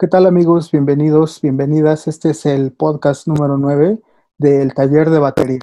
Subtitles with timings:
[0.00, 0.70] ¿Qué tal amigos?
[0.70, 2.08] Bienvenidos, bienvenidas.
[2.08, 3.98] Este es el podcast número 9
[4.38, 5.58] del taller de batería.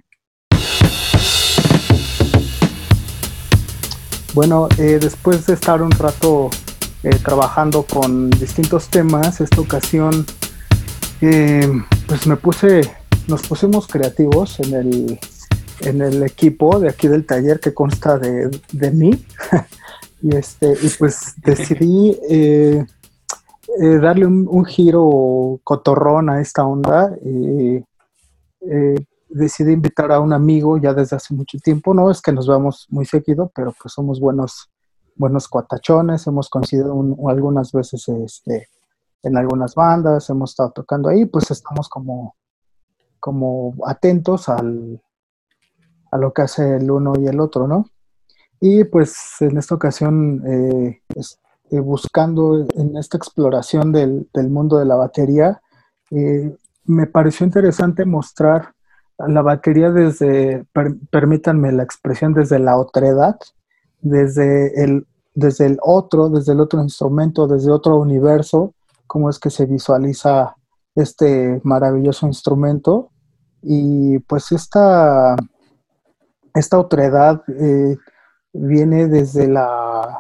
[4.35, 6.51] Bueno, eh, después de estar un rato
[7.01, 10.23] eh, trabajando con distintos temas, esta ocasión
[11.21, 11.67] eh,
[12.05, 12.81] pues me puse,
[13.27, 15.19] nos pusimos creativos en el,
[15.79, 19.25] en el equipo de aquí del taller que consta de, de mí.
[20.21, 22.19] y, este, y pues decidí
[23.81, 27.15] eh, darle un, giro cotorrón a esta onda.
[27.23, 27.83] Eh,
[28.61, 28.95] eh,
[29.29, 32.87] decidí invitar a un amigo ya desde hace mucho tiempo, no es que nos vamos
[32.89, 34.71] muy seguido, pero pues somos buenos,
[35.15, 36.95] buenos cuatachones, hemos coincidido
[37.27, 38.69] algunas veces este,
[39.23, 42.35] en algunas bandas, hemos estado tocando ahí, pues estamos como,
[43.19, 45.01] como atentos al,
[46.11, 47.85] a lo que hace el uno y el otro, ¿no?
[48.59, 51.01] Y pues en esta ocasión eh,
[51.71, 55.61] eh, buscando en esta exploración del, mundo de la batería,
[56.11, 58.73] eh, me pareció interesante mostrar
[59.17, 60.65] la batería desde,
[61.09, 63.37] permítanme la expresión, desde la otredad,
[64.01, 68.73] desde el, desde el otro, desde el otro instrumento, desde otro universo,
[69.07, 70.55] cómo es que se visualiza
[70.95, 73.09] este maravilloso instrumento.
[73.61, 75.35] Y pues esta,
[76.53, 77.97] esta otredad eh,
[78.53, 80.19] viene desde la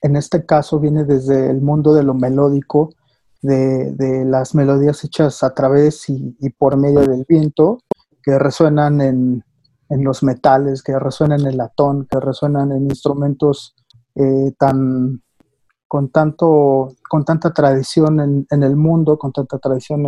[0.00, 2.90] en este caso viene desde el mundo de lo melódico,
[3.42, 7.78] de, las melodías hechas a través y, por medio del viento,
[8.22, 9.44] que resuenan en,
[9.90, 13.74] los metales, que resuenan en el latón, que resuenan en instrumentos
[14.14, 15.22] eh, tan
[15.86, 20.04] con tanto con tanta tradición en, el mundo, con tanta tradición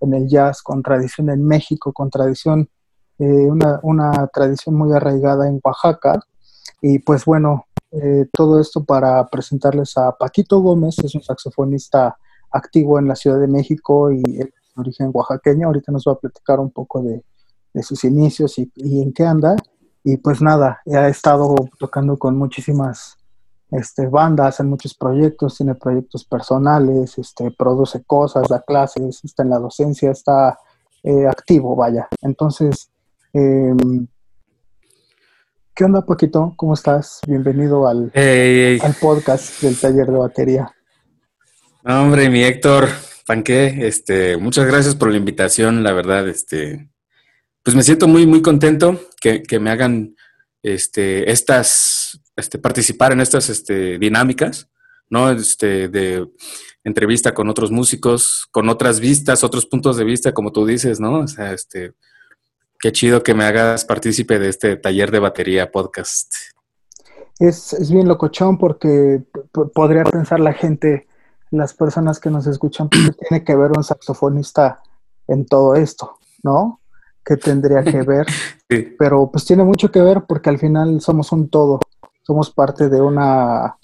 [0.00, 2.70] en, el jazz, con tradición en México, con tradición,
[3.18, 6.20] eh, una, una tradición muy arraigada en Oaxaca.
[6.80, 12.16] Y pues bueno, eh, todo esto para presentarles a Paquito Gómez, es un saxofonista
[12.50, 15.66] activo en la Ciudad de México y de origen oaxaqueño.
[15.66, 17.22] Ahorita nos va a platicar un poco de,
[17.82, 19.56] sus inicios y, en qué anda.
[20.02, 23.18] Y pues nada, ha estado tocando con muchísimas
[23.70, 29.50] este, bandas, en muchos proyectos, tiene proyectos personales, este, produce cosas, da clases, está en
[29.50, 30.58] la docencia, está
[31.02, 32.08] eh, activo, vaya.
[32.22, 32.90] Entonces,
[33.32, 33.74] eh,
[35.80, 36.52] ¿Qué onda, Paquito?
[36.56, 37.20] ¿Cómo estás?
[37.26, 40.74] Bienvenido al, al podcast del taller de batería.
[41.84, 42.86] hombre, mi Héctor,
[43.26, 46.90] Panqué, este, muchas gracias por la invitación, la verdad, este,
[47.62, 50.16] pues me siento muy, muy contento que, me hagan
[50.62, 54.68] este, estas, este, participar en estas este, dinámicas,
[55.08, 55.30] ¿no?
[55.30, 56.28] Este, de
[56.84, 61.20] entrevista con otros músicos, con otras vistas, otros puntos de vista, como tú dices, ¿no?
[61.20, 61.94] O sea, este,
[62.82, 66.32] Qué chido que me hagas partícipe de este taller de batería podcast.
[67.38, 69.22] Es, bien locochón porque
[69.74, 71.06] podría pensar la gente,
[71.50, 72.98] las personas que nos escuchan, que
[73.28, 74.80] tiene que ver un saxofonista
[75.28, 76.80] en todo esto, ¿no?
[77.22, 78.26] ¿Qué tendría que ver?
[78.98, 81.80] Pero pues tiene mucho que ver porque al final somos un todo,
[82.22, 83.76] somos parte de una,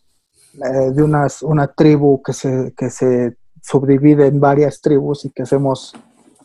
[0.54, 5.92] eh, de una tribu que se, que se subdivide en varias tribus y que hacemos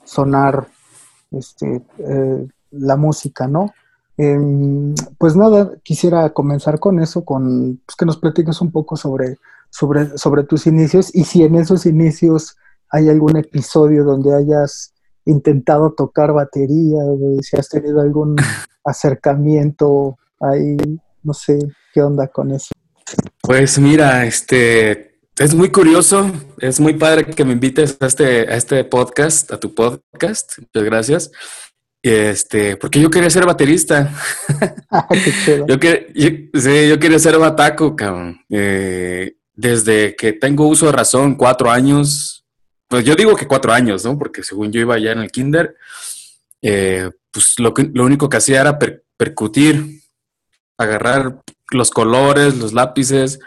[0.03, 0.67] sonar
[1.31, 3.73] este, eh, la música, ¿no?
[4.17, 9.37] Em, pues nada, quisiera comenzar con eso, con pues, que nos platiques un poco sobre,
[9.69, 12.57] sobre, sobre tus inicios y si en esos inicios
[12.89, 14.93] hay algún episodio donde hayas
[15.25, 16.99] intentado tocar batería,
[17.41, 18.35] si has tenido algún
[18.83, 20.77] acercamiento ahí,
[21.23, 21.59] no sé
[21.93, 22.73] qué onda con eso.
[23.41, 28.55] Pues mira, este, es muy curioso, es muy padre que me invites a este, a
[28.55, 30.59] este podcast, a tu podcast.
[30.59, 31.31] Muchas gracias.
[32.03, 34.13] Este, porque yo quería ser baterista.
[34.93, 35.77] Ah, yo,
[36.59, 38.41] sí, yo quería ser bataco, cabrón.
[38.49, 42.43] Eh, desde que tengo uso de razón, cuatro años.
[42.89, 44.19] Pues yo digo que cuatro años, ¿no?
[44.19, 45.77] Porque según yo iba ya en el kinder,
[46.61, 48.77] eh, pues lo, lo único que hacía era
[49.15, 50.01] percutir,
[50.77, 51.41] agarrar
[51.71, 53.39] los colores, los lápices,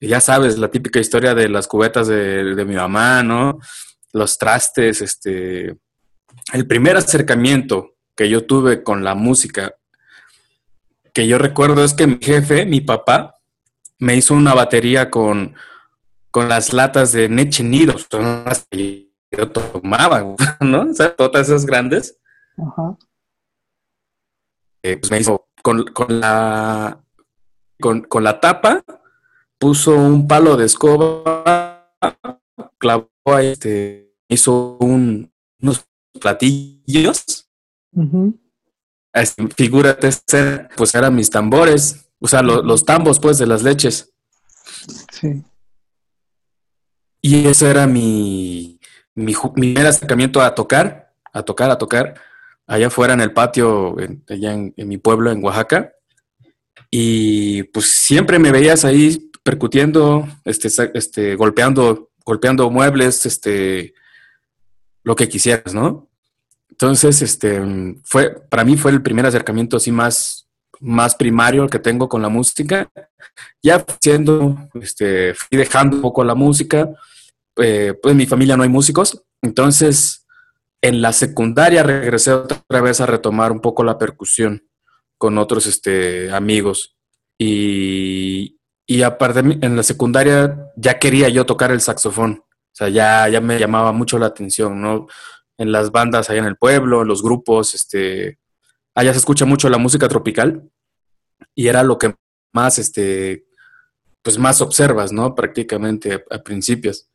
[0.00, 3.58] ya sabes, la típica historia de las cubetas de, mi mamá, ¿no?
[4.12, 5.76] Los trastes, este...
[6.52, 9.74] El primer acercamiento que yo tuve con la música,
[11.12, 13.34] que yo recuerdo es que mi jefe, mi papá,
[13.98, 15.54] me hizo una batería con,
[16.30, 18.06] con las latas de Neche Nidos,
[18.70, 20.82] que yo tomaba, ¿no?
[20.90, 22.18] O sea, todas esas grandes.
[22.58, 22.96] Ajá.
[24.82, 27.02] Eh, pues me hizo con, la
[27.80, 28.84] con, con, la tapa
[29.58, 31.92] puso un palo de escoba,
[32.78, 35.86] clavó ahí, este, hizo un, unos
[36.20, 37.48] platillos.
[39.12, 40.10] Este, figúrate,
[40.76, 44.12] pues eran mis tambores, o sea, los tambos, pues, de las leches.
[45.10, 45.42] Sí.
[47.22, 48.78] y ese era mi,
[49.14, 52.14] mi, primer acercamiento a tocar, a tocar, a tocar,
[52.66, 53.96] allá afuera en el patio,
[54.28, 55.92] allá en, mi pueblo, en Oaxaca.
[56.90, 63.94] Y pues siempre me veías ahí percutiendo, este, este, golpeando, golpeando muebles, este,
[65.04, 66.08] lo que quisieras, ¿no?
[66.68, 67.62] Entonces, este,
[68.02, 70.48] fue, para mí fue el primer acercamiento así más,
[70.80, 72.90] más primario que tengo con la música.
[73.62, 76.90] Ya siendo, este, fui dejando un poco la música,
[77.56, 80.26] eh, pues en mi familia no hay músicos, entonces
[80.82, 84.68] en la secundaria regresé otra vez a retomar un poco la percusión
[85.18, 86.96] con otros este, amigos.
[87.38, 88.55] Y,
[88.86, 92.42] y aparte en la secundaria ya quería yo tocar el saxofón.
[92.42, 95.06] O sea, ya, ya me llamaba mucho la atención, ¿no?
[95.58, 98.38] En las bandas allá en el pueblo, en los grupos, este,
[98.94, 100.70] allá se escucha mucho la música tropical
[101.54, 102.14] y era lo que
[102.52, 103.46] más, este,
[104.22, 105.34] pues más observas, ¿no?
[105.34, 107.08] Prácticamente a principios.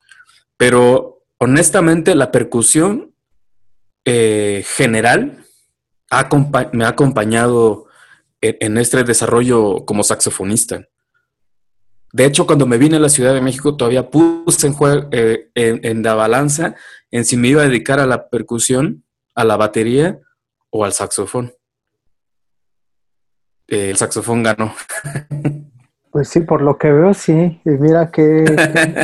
[0.58, 3.16] Pero honestamente la percusión
[4.06, 5.46] eh, general
[6.74, 7.88] me ha acompañado
[8.42, 10.88] en, este desarrollo como saxofonista.
[12.14, 14.76] De hecho, cuando me vine a la Ciudad de México, todavía puse en,
[15.12, 16.76] eh, en, la balanza
[17.10, 19.04] en si me iba a dedicar a la percusión,
[19.36, 20.20] a la batería
[20.70, 21.54] o al saxofón.
[23.68, 24.74] el saxofón ganó.
[26.12, 27.62] Pues sí, por lo que veo, sí.
[27.64, 28.44] Y mira qué,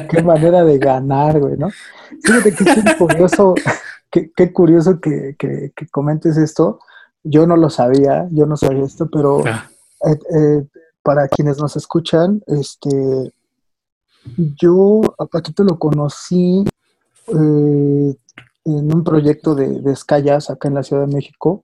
[0.10, 1.70] qué, manera de ganar, güey, ¿no?
[2.22, 3.56] Fíjate que es curioso,
[4.12, 6.80] qué, qué curioso que, que, comentes esto.
[7.24, 9.70] Yo no lo sabía, yo no sabía esto, pero ah.
[10.06, 10.64] eh, eh,
[11.08, 13.32] para quienes nos escuchan, este,
[14.36, 16.66] yo a Paquito lo conocí
[17.28, 18.16] eh,
[18.66, 21.64] en un proyecto de, de Skyas acá en la Ciudad de México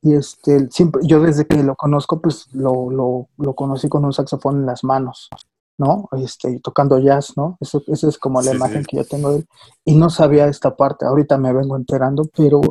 [0.00, 4.14] y este, siempre, yo desde que lo conozco, pues lo, lo, lo conocí con un
[4.14, 5.28] saxofón en las manos,
[5.76, 6.08] ¿no?
[6.12, 7.58] Este, tocando jazz, ¿no?
[7.60, 9.46] Eso, esa es como la imagen que yo tengo de él.
[9.84, 12.62] Y no sabía esta parte, ahorita me vengo enterando, pero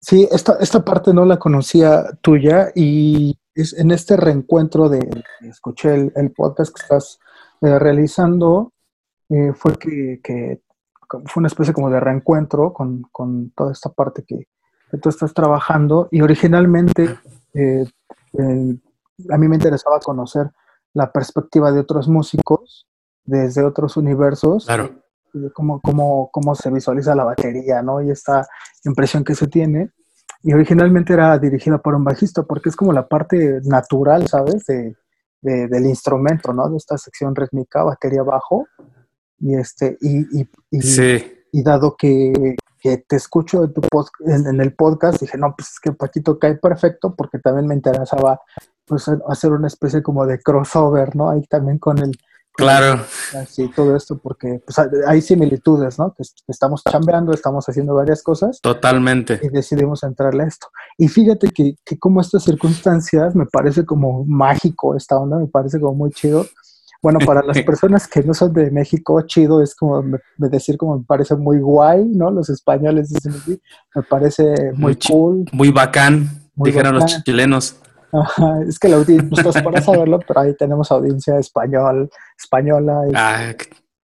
[0.00, 5.08] sí, esta, esta parte no la conocía tuya y es en este reencuentro de,
[5.42, 7.18] escuché el, podcast que estás
[7.60, 8.72] eh, realizando,
[9.28, 10.60] eh, fue que, que,
[11.26, 14.48] fue una especie como de reencuentro con, con toda esta parte que,
[15.02, 17.18] tú estás trabajando y originalmente
[17.52, 17.84] eh,
[19.30, 20.50] a mí me interesaba conocer
[20.92, 22.86] la perspectiva de otros músicos
[23.24, 24.66] desde otros universos.
[24.66, 25.02] Claro.
[25.52, 28.00] Cómo, cómo, cómo se visualiza la batería, ¿no?
[28.00, 28.46] Y esta
[28.84, 29.90] impresión que se tiene.
[30.44, 34.64] Y originalmente era dirigida por un bajista, porque es como la parte natural, ¿sabes?
[34.66, 34.94] De,
[35.42, 36.68] del instrumento, ¿no?
[36.70, 38.66] De esta sección rítmica, batería bajo.
[39.40, 43.80] Y este, y, y, y dado que que te escucho en, tu
[44.26, 48.42] en, el podcast, dije, no, pues es que Paquito cae perfecto porque también me interesaba
[48.84, 51.30] pues, hacer una especie como de crossover, ¿no?
[51.30, 52.12] Ahí también con el...
[52.54, 53.04] claro.
[53.34, 56.14] Así, todo esto, porque pues, hay similitudes, ¿no?
[56.14, 58.60] Que estamos chambeando, estamos haciendo varias cosas.
[58.60, 59.40] Totalmente.
[59.42, 60.68] Y decidimos entrarle a esto.
[60.98, 65.80] Y fíjate que, que como estas circunstancias me parece como mágico esta onda, me parece
[65.80, 66.46] como muy chido
[67.04, 70.02] bueno, para las personas que no son de México, chido es como
[70.38, 72.30] decir como me parece muy guay, ¿no?
[72.30, 73.60] Los españoles dicen así,
[73.94, 75.44] me parece muy, cool.
[75.52, 77.76] Muy bacán, dijeron los chilenos.
[78.14, 82.08] Ajá, es que la audiencia, pues para saberlo, pero ahí tenemos audiencia español,
[82.38, 83.52] española, ah,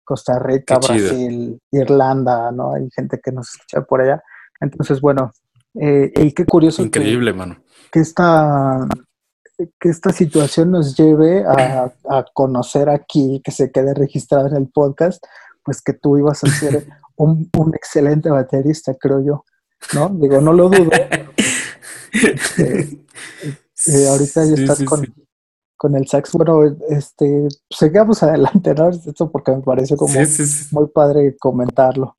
[0.02, 2.72] Costa Rica, Brasil, Irlanda, ¿no?
[2.72, 4.22] Hay gente que nos escucha por allá.
[4.60, 5.31] Entonces, bueno,
[5.74, 6.82] eh, y qué curioso.
[6.82, 7.58] Increíble, mano.
[7.93, 8.88] Que esta,
[9.79, 11.93] que esta situación nos lleve a,
[12.32, 15.22] conocer aquí, que se quede registrado en el podcast,
[15.62, 16.86] pues que tú ibas a ser
[17.17, 19.44] un, excelente baterista, creo yo,
[19.93, 20.08] ¿no?
[20.08, 20.91] Digo, no lo dudo.
[22.12, 22.98] Este, eh,
[23.87, 24.85] ahorita ya estás
[25.77, 26.32] con, el sax.
[26.32, 28.89] Bueno, este, sigamos adelante, ¿no?
[28.89, 30.13] Esto porque me parece como
[30.73, 32.17] muy padre comentarlo.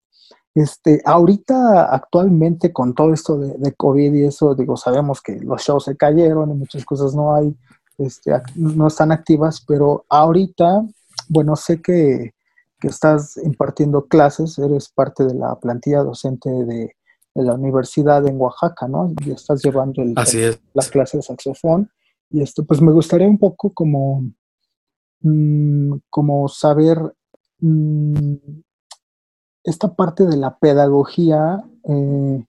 [0.56, 5.86] Este, ahorita, actualmente, con todo esto de, COVID y eso, digo, sabemos que los shows
[5.86, 7.56] se cayeron y muchas cosas no hay,
[7.98, 10.84] este, no están activas, pero ahorita,
[11.28, 12.34] bueno, sé que,
[12.82, 16.96] estás impartiendo clases, eres parte de la plantilla docente de,
[17.36, 19.14] la universidad en Oaxaca, ¿no?
[19.26, 21.90] Y estás llevando el, la clase de saxofón.
[22.30, 24.24] Y esto, pues me gustaría un poco como,
[25.22, 26.98] mm, como saber
[27.60, 28.36] mm,
[29.64, 32.46] esta parte de la pedagogía eh,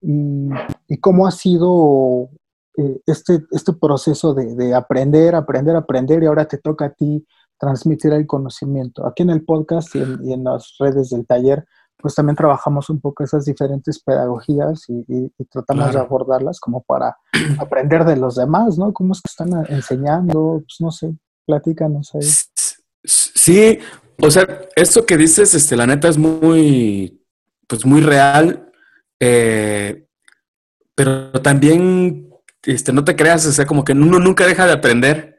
[0.00, 2.28] y, cómo ha sido
[2.76, 7.24] eh, este, este proceso de, aprender, aprender, aprender y ahora te toca a ti
[7.58, 9.06] transmitir el conocimiento.
[9.06, 11.64] Aquí en el podcast y en, las redes del taller,
[12.02, 17.16] pues también trabajamos un poco esas diferentes pedagogías y, tratamos de abordarlas como para
[17.58, 18.92] aprender de los demás, ¿no?
[18.92, 20.62] ¿Cómo es que están enseñando?
[20.66, 21.14] Pues no sé,
[21.46, 22.28] platícanos ahí.
[23.04, 23.78] Sí,
[24.20, 27.24] O sea, esto que dices, este, la neta es muy,
[27.66, 28.70] pues muy real,
[29.18, 30.06] eh,
[30.94, 32.30] pero también,
[32.62, 35.38] este, no te creas, o sea, como que uno nunca deja de aprender,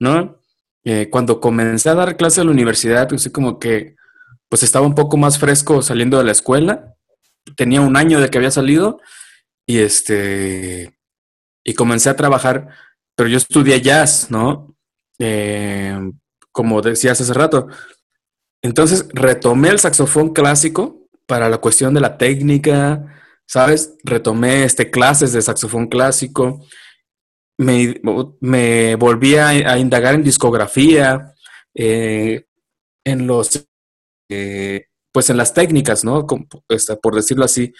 [0.00, 0.40] ¿no?
[0.84, 3.96] Eh, cuando comencé a dar clase en la universidad, pues como que,
[4.54, 6.94] pues estaba un poco más fresco saliendo de la escuela,
[7.56, 9.00] tenía un año de que había salido
[9.66, 10.96] y este,
[11.64, 12.68] y comencé a trabajar,
[13.16, 14.76] pero yo estudié jazz, ¿no?
[15.18, 15.98] Eh,
[16.52, 17.66] como decías hace rato,
[18.62, 23.12] entonces retomé el saxofón clásico para la cuestión de la técnica,
[23.48, 23.96] ¿sabes?
[24.04, 26.64] Retomé este, clases de saxofón clásico,
[27.58, 28.00] me,
[28.38, 31.34] me volví a, indagar en discografía,
[31.74, 32.46] eh,
[33.04, 33.66] en los,
[34.34, 36.26] eh, pues en las técnicas, ¿no?
[36.68, 37.72] Este, por decirlo así.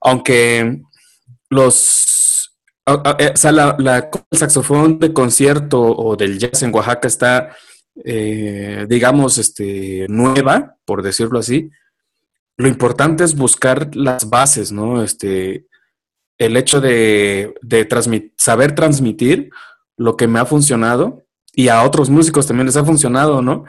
[0.00, 0.82] Aunque
[1.50, 2.50] los,
[2.86, 7.56] eh, o sea, la, el saxofón de concierto o del jazz en Oaxaca está
[8.02, 11.70] eh, digamos, este, nueva, por decirlo así,
[12.56, 15.02] lo importante es buscar las bases, ¿no?
[15.02, 15.66] Este,
[16.38, 17.54] el hecho de,
[18.36, 19.50] saber transmitir
[19.96, 23.64] lo que me ha funcionado y a otros músicos también les ha funcionado, ¿no?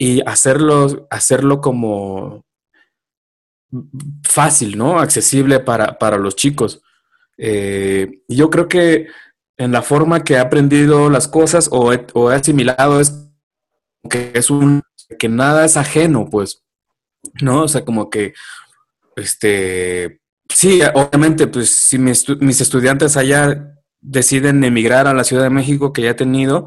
[0.00, 2.42] Y hacerlo, hacerlo como
[4.24, 4.98] fácil, ¿no?
[4.98, 6.80] Accesible para, los chicos.
[7.36, 9.08] Eh, yo creo que
[9.58, 13.30] en la forma que he aprendido las cosas o o he asimilado es
[14.08, 14.82] que es un,
[15.18, 16.62] que nada es ajeno, pues,
[17.40, 17.64] ¿no?
[17.64, 18.34] O sea, como que,
[19.16, 22.26] este, sí, obviamente, pues si mis,
[22.60, 26.66] estudiantes allá deciden emigrar a la Ciudad de México que ya he tenido,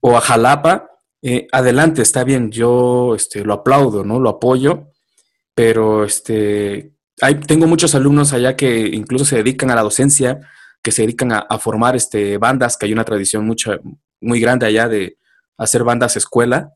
[0.00, 0.87] o a Jalapa,
[1.22, 4.20] eh, adelante, está bien, yo este, lo aplaudo, ¿no?
[4.20, 4.92] Lo apoyo,
[5.54, 10.40] pero este, hay, tengo muchos alumnos allá que incluso se dedican a la docencia,
[10.82, 13.78] que se dedican a, formar este, bandas, que hay una tradición mucha,
[14.20, 15.18] muy grande allá de,
[15.58, 16.72] hacer bandas escuela,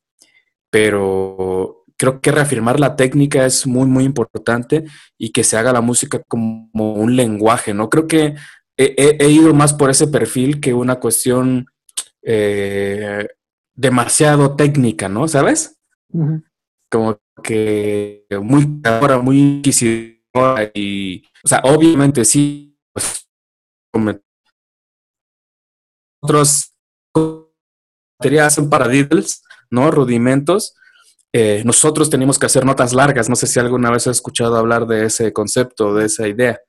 [0.70, 4.84] pero creo que reafirmar la técnica es muy, muy importante
[5.16, 7.88] y que se haga la música como un lenguaje, ¿no?
[7.88, 8.34] Creo que
[8.76, 11.66] he, ido más por ese perfil que una cuestión
[12.22, 13.28] eh,
[13.82, 15.26] demasiado técnica, ¿no?
[15.26, 15.76] ¿Sabes?
[16.88, 23.28] Como que muy ahora muy inquisidora y, o sea, obviamente sí, pues,
[26.22, 26.72] otros
[28.40, 29.90] hacen paradiddles, ¿no?
[29.90, 30.74] Rudimentos.
[31.32, 33.28] Eh, nosotros tenemos que hacer notas largas.
[33.28, 36.60] No sé si alguna vez has escuchado hablar de ese concepto, de esa idea.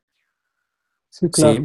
[1.09, 1.63] Sí, claro.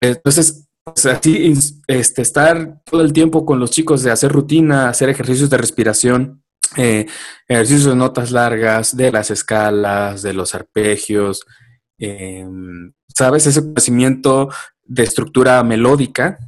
[0.00, 0.67] Entonces,
[1.06, 1.52] así,
[1.86, 6.42] este, estar todo el tiempo con los chicos de hacer rutina, hacer ejercicios de respiración,
[6.76, 7.06] eh,
[7.48, 11.44] ejercicios de notas largas, de las escalas, de los arpegios,
[11.98, 13.46] em, ¿sabes?
[13.46, 14.48] Ese conocimiento
[14.84, 16.38] de estructura melódica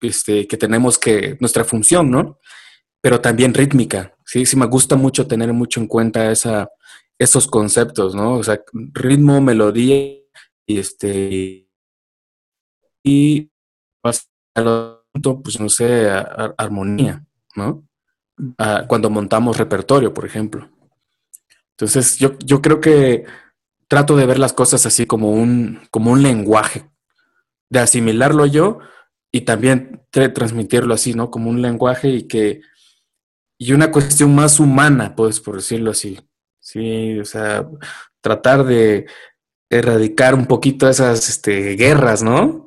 [0.00, 2.38] este, que tenemos que, nuestra función, ¿no?
[3.00, 4.46] Pero también rítmica, ¿sí?
[4.46, 6.68] Sí me gusta mucho tener mucho en cuenta esa,
[7.18, 8.34] esos conceptos, ¿no?
[8.34, 8.60] O sea,
[8.92, 9.96] ritmo, melodía
[10.66, 11.68] y este,
[13.02, 13.50] y
[15.42, 16.10] pues no sé,
[16.58, 17.24] armonía,
[17.56, 17.86] ¿no?
[18.88, 20.70] Cuando montamos repertorio, por ejemplo.
[21.70, 23.24] Entonces, yo, yo creo que
[23.88, 26.90] trato de ver las cosas así como un, como un lenguaje,
[27.70, 28.78] de asimilarlo yo,
[29.32, 31.30] y también transmitirlo así, ¿no?
[31.30, 32.60] Como un lenguaje y que,
[33.58, 36.20] y una cuestión más humana, pues, por decirlo así.
[36.60, 37.68] Sí, o sea,
[38.20, 39.06] tratar de
[39.68, 42.63] erradicar un poquito esas este, guerras, ¿no?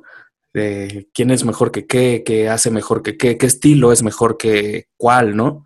[0.58, 4.36] De quién es mejor que qué, qué hace mejor que qué, qué estilo es mejor
[4.36, 5.64] que cuál, ¿no?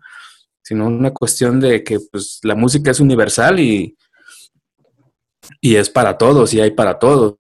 [0.61, 3.97] Sino una cuestión de que pues la música es universal y,
[5.61, 7.37] y es para todos y hay para todos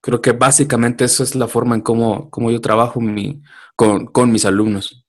[0.00, 3.42] creo que básicamente eso es la forma en cómo, yo trabajo mi,
[3.76, 5.04] con, mis alumnos.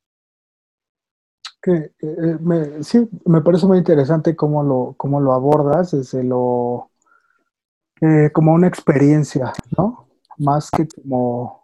[1.61, 6.91] Que, eh, eh, sí, me parece muy interesante cómo lo, cómo lo abordas desde lo,
[8.01, 9.98] eh, como una experiencia, ¿no?
[10.39, 11.61] Más que como,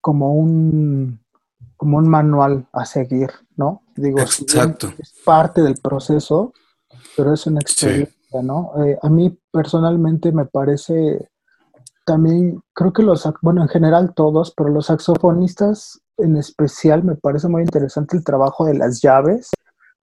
[0.00, 1.20] como un,
[1.76, 3.82] como un manual a seguir, ¿no?
[3.94, 4.92] Digo, Exacto.
[4.98, 6.52] es parte del proceso,
[7.16, 8.72] pero es una experiencia, ¿no?
[9.02, 11.28] a mí personalmente me parece
[12.04, 17.48] también creo que los, bueno, en general todos, pero los saxofonistas en especial me parece
[17.48, 19.50] muy interesante el trabajo de las llaves,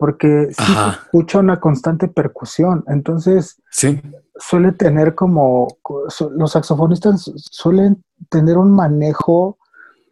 [0.01, 4.01] porque sí se escucha una constante percusión, entonces sí.
[4.35, 5.67] suele tener como,
[6.35, 9.59] los saxofonistas suelen tener un manejo,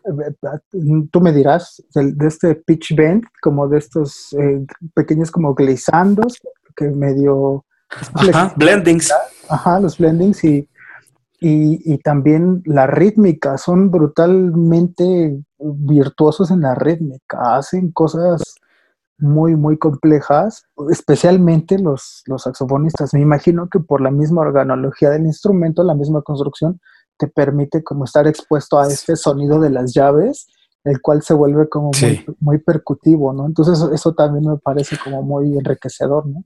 [0.05, 6.37] eh, tú me dirás, de, este pitch bend, como de estos eh, pequeños como glissandos,
[6.75, 7.65] que medio...
[8.13, 9.11] Ajá, blendings.
[9.49, 10.69] Ajá, los blendings y
[11.41, 18.58] y, también la rítmica, son brutalmente virtuosos en la rítmica, hacen cosas
[19.19, 23.13] muy, muy complejas, especialmente los, los saxofonistas.
[23.13, 26.79] Me imagino que por la misma organología del instrumento, la misma construcción,
[27.17, 30.47] te permite como estar expuesto a este sonido de las llaves,
[30.85, 33.45] el cual se vuelve como muy, muy, percutivo, ¿no?
[33.45, 36.45] Entonces eso, también me parece como muy enriquecedor, ¿no?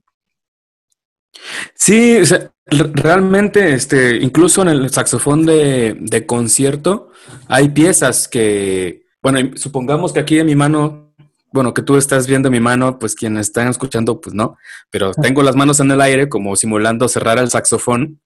[1.74, 2.18] Sí,
[2.66, 7.08] realmente, este, incluso en el saxofón de, de concierto
[7.46, 11.03] hay piezas que, bueno, supongamos que aquí en mi mano
[11.54, 14.58] bueno, que tú estás viendo mi mano, pues quienes están escuchando, pues no,
[14.90, 18.20] pero tengo las manos en el aire como simulando cerrar el saxofón.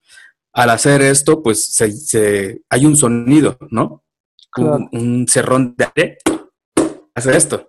[0.53, 4.03] Al hacer esto, pues se, hay un sonido, ¿no?
[4.57, 6.19] Un, cerrón de aire
[7.15, 7.69] hace esto.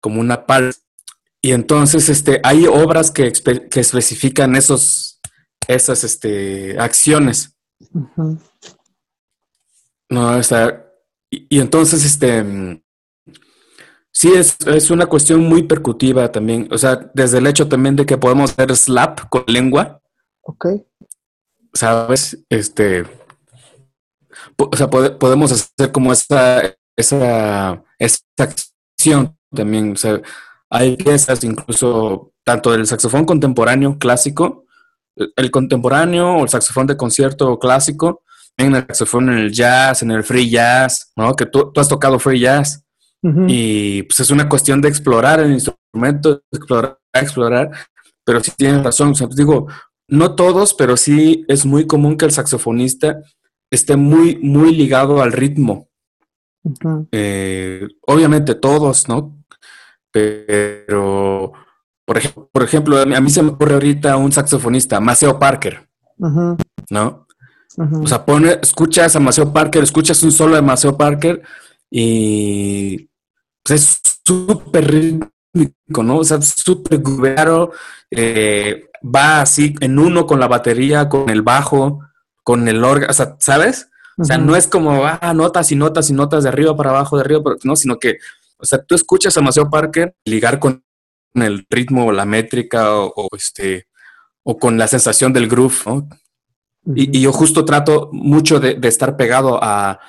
[0.00, 0.72] Como una pal.
[1.42, 5.20] Y entonces este, hay obras que, que especifican esos,
[5.66, 7.56] esas este, acciones.
[10.08, 10.84] No, o sea,
[11.30, 12.82] y, entonces, este,
[14.18, 16.66] Sí, es, es, una cuestión muy percutiva también.
[16.72, 20.00] O sea, desde el hecho también de que podemos hacer slap con lengua.
[20.40, 20.66] Ok.
[21.72, 22.36] ¿Sabes?
[22.48, 23.06] Este.
[24.56, 26.62] O sea, podemos hacer como esa,
[26.96, 29.92] esa, esa acción también.
[29.92, 30.20] O sea,
[30.68, 34.64] hay piezas incluso tanto del saxofón contemporáneo clásico,
[35.14, 38.24] el contemporáneo o el saxofón de concierto clásico,
[38.56, 41.36] en el saxofón en el jazz, en el free jazz, ¿no?
[41.36, 42.82] Que tú, tú has tocado free jazz.
[43.20, 47.70] Y pues es una cuestión de explorar el instrumento, explorar, explorar,
[48.24, 49.66] pero sí tienes razón, o sea, pues, digo,
[50.08, 53.20] no todos, pero sí es muy común que el saxofonista
[53.70, 55.88] esté muy, muy ligado al ritmo.
[57.12, 59.36] Eh, obviamente todos, ¿no?
[60.10, 61.52] Pero,
[62.04, 65.88] por, ejemplo, por ejemplo, a mí se me ocurre ahorita un saxofonista, Maceo Parker,
[66.90, 67.26] ¿no?
[67.76, 71.42] O sea, pone, escuchas a Maceo Parker, escuchas un solo de Maceo Parker
[71.90, 73.07] y
[73.68, 76.18] pues, es súper rítmico, ¿no?
[76.18, 77.72] O sea, súper claro,
[78.10, 82.00] eh, va así en uno con la batería, con el bajo,
[82.42, 83.90] con el órgano, o sea, ¿sabes?
[84.16, 87.16] O sea, no es como, ah, notas y notas y notas de arriba para abajo,
[87.16, 88.18] de arriba, para, no, sino que,
[88.58, 90.82] o sea, tú escuchas a Maceo Parker ligar con
[91.34, 93.86] el ritmo o la métrica o, este,
[94.42, 96.08] o con la sensación del groove, ¿no?
[96.96, 100.00] y, yo justo trato mucho de, de estar pegado a,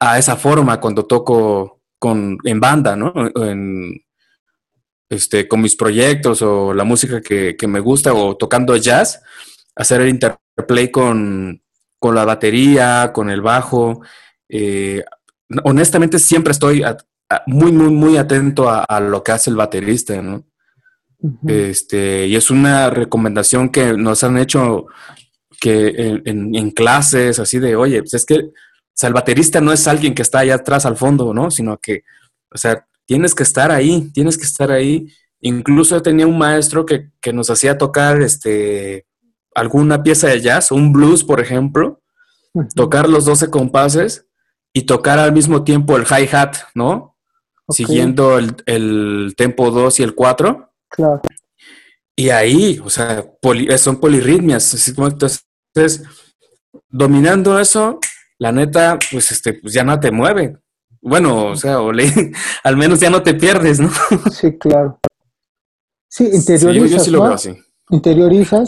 [0.00, 3.12] a, esa forma cuando toco con, en banda, ¿no?
[3.36, 4.06] En,
[5.08, 9.22] este, con mis proyectos o la música que, me gusta o tocando jazz,
[9.74, 11.62] hacer el interplay con,
[12.02, 14.00] la batería, con el bajo.
[14.48, 15.04] Eh,
[15.64, 16.84] honestamente siempre estoy
[17.46, 20.44] muy, muy, muy atento a, lo que hace el baterista, ¿no?
[21.48, 24.86] este, y es una recomendación que nos han hecho
[25.60, 28.50] que en, en clases, así de, oye, pues es que
[28.96, 31.50] sea, el baterista no es alguien que está allá atrás al fondo, ¿no?
[31.50, 32.02] Sino que,
[32.52, 35.12] o sea, tienes que estar ahí, tienes que estar ahí.
[35.40, 39.06] Incluso tenía un maestro que, nos hacía tocar este,
[39.54, 42.00] alguna pieza de jazz, un blues, por ejemplo,
[42.74, 44.26] tocar los 12 compases
[44.72, 47.16] y tocar al mismo tiempo el hi-hat, ¿no?
[47.68, 50.72] Siguiendo el, el, tempo 2 y el 4.
[50.88, 51.20] Claro.
[52.16, 53.26] Y ahí, o sea,
[53.76, 54.88] son polirritmias.
[54.88, 56.02] Entonces,
[56.88, 58.00] dominando eso,
[58.38, 60.58] la neta, pues este, pues ya no te mueve.
[61.00, 61.90] Bueno, o sea, o
[62.64, 63.90] al menos ya no te pierdes, ¿no?
[64.30, 64.98] Sí, claro.
[66.08, 67.04] Sí, interiorizas.
[67.04, 67.56] Sí, yo, lo veo así.
[67.90, 68.66] Interiorizas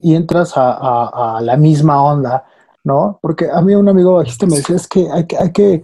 [0.00, 2.44] y, entras a, la misma onda,
[2.84, 3.18] ¿no?
[3.22, 5.82] Porque a mí un amigo bajista me decía es que hay que, hay que,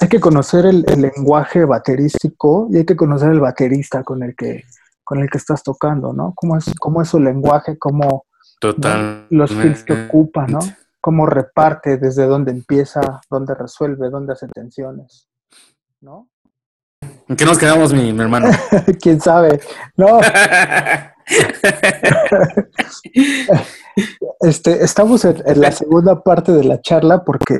[0.00, 4.64] hay que conocer el, lenguaje baterístico y hay que conocer el baterista con el que,
[5.04, 6.32] con el que estás tocando, ¿no?
[6.34, 8.24] Cómo es, cómo es su lenguaje, cómo
[8.58, 9.26] Total.
[9.28, 10.60] los films que ocupa, ¿no?
[11.00, 15.28] Cómo reparte, desde dónde empieza, dónde resuelve, dónde hace tensiones,
[16.00, 16.28] ¿no?
[17.28, 18.48] ¿En qué nos quedamos, mi, hermano?
[19.00, 19.60] ¿Quién sabe?
[19.96, 20.18] No.
[24.40, 27.58] este, estamos en, la segunda parte de la charla porque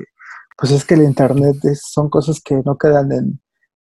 [0.56, 3.40] pues es que el internet son cosas que no quedan en,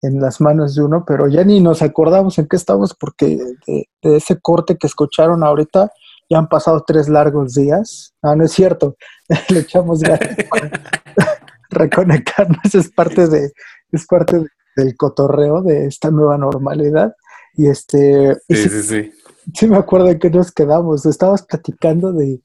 [0.02, 4.40] las manos de uno, pero ya ni nos acordamos en qué estamos porque de, ese
[4.40, 5.92] corte que escucharon ahorita
[6.30, 8.14] ya han pasado tres largos días.
[8.22, 8.96] Ah, no es cierto.
[9.50, 10.72] Le echamos ganas para
[11.70, 12.74] reconectarnos.
[12.74, 13.52] Es parte de,
[13.92, 14.44] es parte
[14.76, 17.14] del cotorreo de esta nueva normalidad.
[17.56, 18.36] Y este.
[18.48, 19.12] Sí, sí, sí.
[19.54, 21.06] Sí, me acuerdo de que nos quedamos.
[21.06, 22.42] Estabas platicando de,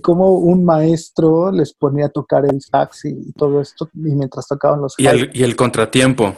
[0.00, 4.80] cómo un maestro les ponía a tocar el sax y, todo esto, y mientras tocaban
[4.80, 4.94] los.
[4.98, 6.34] Y el, y el contratiempo.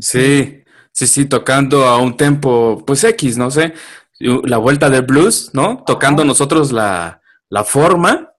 [0.00, 3.74] Sí, sí, sí, tocando a un tempo, pues X, no sé
[4.20, 5.82] la vuelta del blues, ¿no?
[5.86, 7.20] Tocando nosotros la,
[7.64, 8.32] forma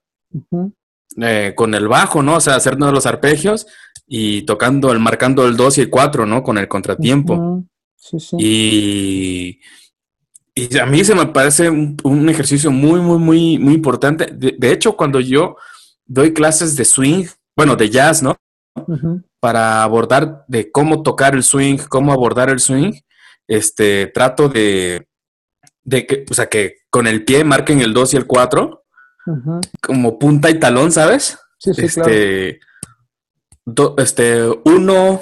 [1.17, 2.35] eh, con el bajo, ¿no?
[2.35, 3.67] O sea, hacernos los arpegios
[4.07, 6.43] y tocando, el, marcando el 2 y el 4, ¿no?
[6.43, 7.63] Con el contratiempo.
[7.95, 8.35] Sí, sí.
[8.39, 9.59] Y,
[10.53, 14.27] y a mí se me parece un, ejercicio muy, muy, muy, muy importante.
[14.31, 15.55] De, hecho, cuando yo
[16.05, 18.37] doy clases de swing, bueno, de jazz, ¿no?
[19.39, 22.93] Para abordar de cómo tocar el swing, cómo abordar el swing,
[23.47, 25.07] este, trato de,
[25.83, 28.80] de que, o sea, que con el pie marquen el 2 y el 4,
[29.81, 31.37] como punta y talón, ¿sabes?
[31.57, 32.59] Sí, sí, este,
[33.97, 35.21] este, uno,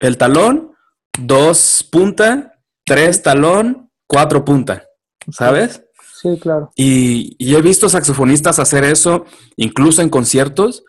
[0.00, 0.72] el talón,
[1.18, 4.84] dos, punta, tres, talón, cuatro, punta,
[5.30, 5.82] ¿sabes?
[6.20, 6.70] Sí, claro.
[6.74, 10.84] Y, he visto saxofonistas hacer eso, incluso en conciertos,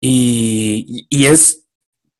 [0.00, 1.64] y, es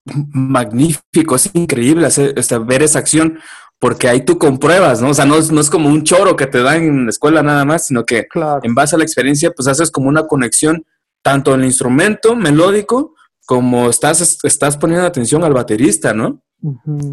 [0.04, 3.40] magnífico, es increíble hacer, este, ver esa acción,
[3.78, 5.10] porque ahí tú compruebas, ¿no?
[5.10, 7.42] O sea, no es, no es como un choro que te dan en la escuela
[7.42, 8.26] nada más, sino que
[8.62, 10.86] en base a la experiencia, pues haces como una conexión
[11.22, 16.42] tanto en el instrumento melódico como estás, estás poniendo atención al baterista, ¿no?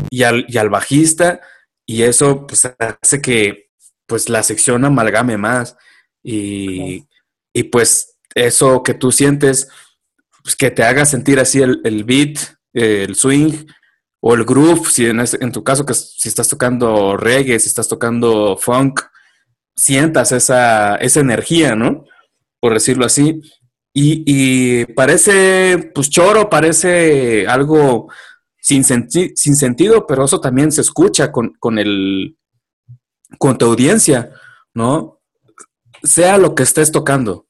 [0.10, 1.42] y, al, y al bajista,
[1.86, 3.70] y eso pues hace que
[4.06, 5.76] pues la sección amalgame más.
[6.24, 7.06] Y,
[7.54, 9.68] y pues eso que tú sientes,
[10.44, 12.38] pues que te haga sentir así el, el beat,
[12.74, 13.66] el swing
[14.26, 18.56] o el groove, si en, tu caso que si estás tocando reggae, si estás tocando
[18.56, 19.02] funk,
[19.76, 22.06] sientas esa, esa energía, ¿no?
[22.62, 23.42] Por decirlo así.
[23.94, 28.10] Y, y, parece, pues choro, parece algo
[28.62, 32.38] sin, sin sentido, pero eso también se escucha con, con, el,
[33.38, 34.32] con tu audiencia,
[34.74, 35.20] ¿no?
[36.02, 37.46] Sea lo que estés tocando.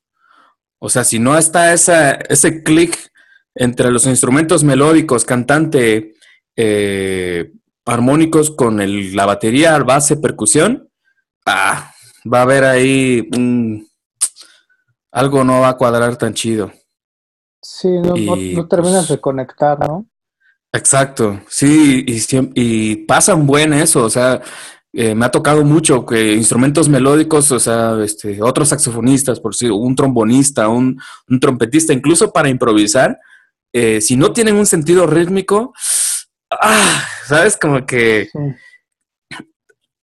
[0.80, 2.98] O sea, si no está ese clic
[3.54, 6.13] entre los instrumentos melódicos, cantante,
[6.56, 7.52] eh,
[7.86, 10.90] armónicos con el, la batería, base, percusión,
[11.46, 11.94] ah,
[12.32, 13.88] va a haber ahí un
[15.12, 16.72] algo no va a cuadrar tan chido.
[17.62, 20.08] Sí, no, no, terminas de conectar, ¿no?
[20.72, 22.20] Exacto, sí, y,
[22.56, 24.42] y pasa un buen eso, o sea,
[24.96, 29.68] eh, me ha tocado mucho que instrumentos melódicos, o sea, este, otros saxofonistas, por si
[29.68, 31.00] un trombonista, un,
[31.42, 33.20] trompetista, incluso para improvisar,
[33.74, 35.74] eh, si no tienen un sentido rítmico,
[36.62, 37.58] ah, ¿sabes?
[37.58, 38.30] Como que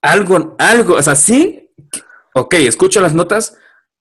[0.03, 1.71] algo, algo, o sea, sí,
[2.35, 3.57] ok, escucho las notas,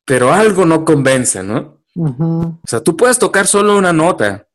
[0.06, 1.84] pero algo no convence, ¿no?
[1.96, 4.48] O sea, tú puedes tocar solo una nota,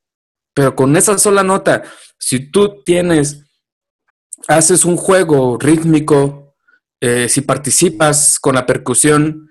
[0.55, 1.83] pero con esa sola nota,
[2.19, 3.45] si tú tienes,
[4.49, 6.55] haces un juego rítmico,
[7.01, 9.51] eh, si participas con la percusión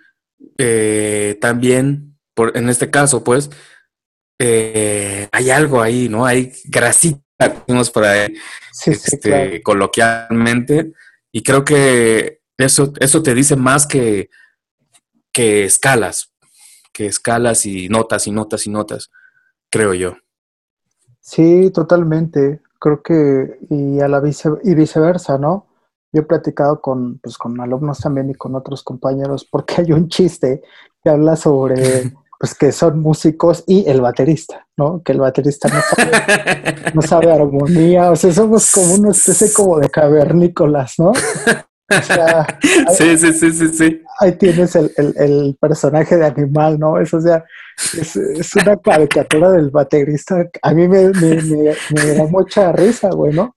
[0.57, 3.49] eh, también, por, en este caso, pues,
[4.39, 6.25] eh, hay algo ahí, ¿no?
[6.25, 8.33] Hay grasita, decimos por ahí,
[8.85, 10.93] este, coloquialmente,
[11.31, 14.29] y creo que eso, eso te dice más que
[15.33, 16.31] que escalas,
[16.93, 19.09] que escalas y notas y notas y notas,
[19.69, 20.13] creo yo.
[21.19, 22.61] Sí, totalmente.
[22.79, 25.67] Creo que y a la vice, y viceversa, ¿no?
[26.11, 30.07] Yo he platicado con, pues, con alumnos también y con otros compañeros porque hay un
[30.09, 30.61] chiste
[31.03, 31.73] que habla sobre
[32.43, 35.01] pues que son músicos y el baterista, ¿no?
[35.01, 39.79] Que el baterista no sabe, no sabe armonía, o sea, somos como una especie como
[39.79, 41.13] de cavernícolas, ¿no?
[42.97, 44.01] sí, sí, sí, sí, sí.
[44.19, 46.99] Ahí tienes el, el, personaje de animal, ¿no?
[46.99, 47.45] Eso, o sea,
[47.97, 50.45] es, es, una caricatura del baterista.
[50.63, 53.55] A mí me, me, me, da mucha risa, güey, ¿no?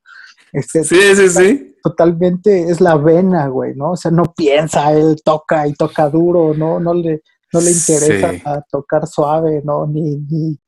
[0.53, 1.77] Este, sí, sí, sí.
[1.83, 3.91] Totalmente es la vena, güey, ¿no?
[3.91, 6.79] O sea, no piensa, él toca y toca duro, ¿no?
[6.79, 7.23] No le,
[7.53, 9.87] no le interesa tocar suave, ¿no?
[9.87, 10.59] Ni, ni,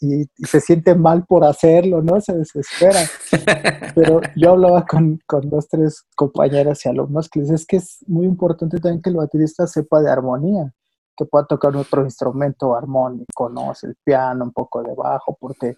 [0.00, 2.20] y, se siente mal por hacerlo, ¿no?
[2.20, 3.00] Se desespera.
[3.94, 7.98] Pero yo hablaba con, con dos, tres compañeras y alumnos que les es que es
[8.06, 10.72] muy importante también que el baterista sepa de armonía,
[11.16, 13.72] que pueda tocar otro instrumento armónico, ¿no?
[13.82, 15.76] el piano, un poco de bajo, porque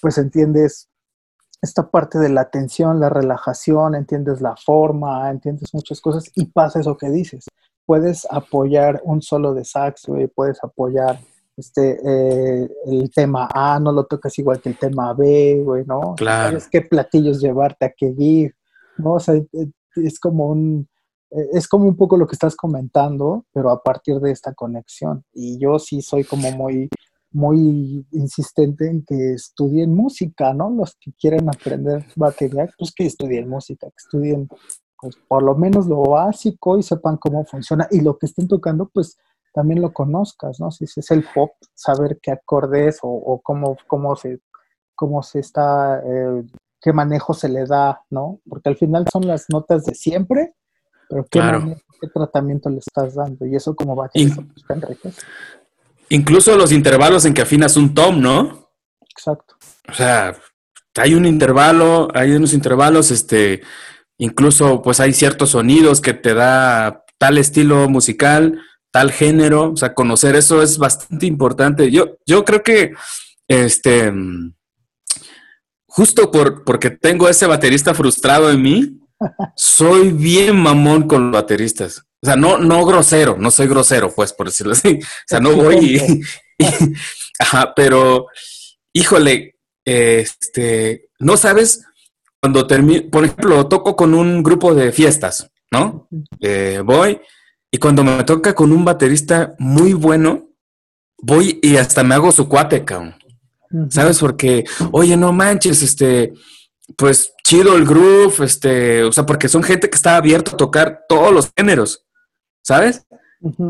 [0.00, 0.88] pues entiendes
[1.60, 6.80] esta parte de la tensión, la relajación, entiendes la forma, entiendes muchas cosas y pasa
[6.80, 7.44] eso que dices.
[7.86, 11.18] Puedes apoyar un solo de saxo y puedes apoyar
[11.56, 16.14] este, eh, el tema A no lo tocas igual que el tema B, güey, ¿no?
[16.16, 16.50] Claro.
[16.50, 18.54] Sabes qué platillos llevarte a qué gig,
[18.98, 19.14] ¿no?
[19.14, 20.88] O sea, eh, es como un,
[21.30, 25.24] eh, es como un poco lo que estás comentando, pero a partir de esta conexión.
[25.32, 26.88] Y yo sí soy como muy,
[27.32, 30.70] muy insistente en que estudien música, ¿no?
[30.70, 34.48] Los que quieren aprender batería, pues que estudien música, que estudien
[35.28, 37.88] por lo menos lo básico y sepan cómo funciona.
[37.90, 39.18] Y lo que estén tocando, pues
[39.52, 40.70] también lo conozcas, ¿no?
[40.70, 44.40] Si es el pop, saber qué acordes o, o cómo, cómo, se,
[44.94, 46.42] cómo se está, eh,
[46.80, 48.40] qué manejo se le da, ¿no?
[48.48, 50.54] Porque al final son las notas de siempre,
[51.08, 53.44] pero qué, qué tratamiento le estás dando.
[53.46, 55.16] Y eso como va a pues,
[56.08, 58.70] Incluso los intervalos en que afinas un tom, ¿no?
[59.10, 59.56] Exacto.
[59.88, 60.34] O sea,
[60.96, 63.62] hay un intervalo, hay unos intervalos, este,
[64.22, 68.60] incluso pues hay ciertos sonidos que te da tal estilo musical,
[68.92, 71.90] tal género, o sea, conocer eso es bastante importante.
[71.90, 72.92] Yo, yo creo que,
[73.48, 74.12] este,
[75.86, 79.00] justo por, porque tengo ese baterista frustrado en mí,
[79.56, 82.04] soy bien mamón con los bateristas.
[82.22, 85.00] O sea, no, no grosero, no soy grosero, pues, por decirlo así.
[85.02, 86.00] O sea, no voy
[86.58, 86.64] y,
[87.40, 88.26] ajá, pero,
[88.92, 91.84] híjole, este, no sabes
[92.42, 96.08] cuando termino, por ejemplo, toco con un grupo de fiestas, ¿no?
[96.40, 97.20] Eh, voy
[97.70, 100.48] y cuando me toca con un baterista muy bueno,
[101.18, 103.14] voy y hasta me hago su cuate, cabrón.
[103.88, 104.18] ¿Sabes?
[104.18, 106.34] Porque, oye, no manches, este,
[106.98, 111.04] pues chido el groove, este, o sea, porque son gente que está abierto a tocar
[111.08, 112.04] todos los géneros,
[112.60, 113.06] ¿sabes?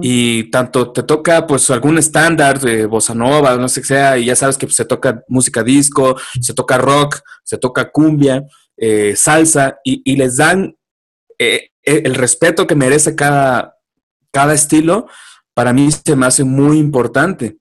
[0.00, 4.24] Y tanto te toca, pues, algún estándar de bossa nova, no sé qué sea, y
[4.24, 8.44] ya sabes que pues, se toca música disco, se toca rock, se toca cumbia,
[8.84, 10.76] eh, salsa, y, les dan
[11.38, 13.76] eh, eh, el respeto que merece cada,
[14.32, 15.06] cada estilo,
[15.54, 17.58] para mí se me hace muy importante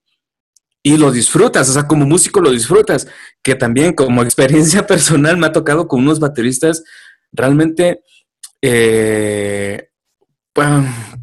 [0.82, 3.08] y lo disfrutas, o sea, como músico lo disfrutas,
[3.44, 6.84] que también como experiencia personal me ha tocado con unos bateristas
[7.32, 8.02] realmente,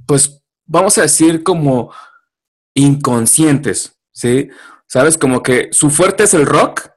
[0.06, 1.92] pues vamos a decir como
[2.72, 4.48] inconscientes, ¿sí?
[4.86, 5.18] ¿Sabes?
[5.18, 6.88] Como que su fuerte es el rock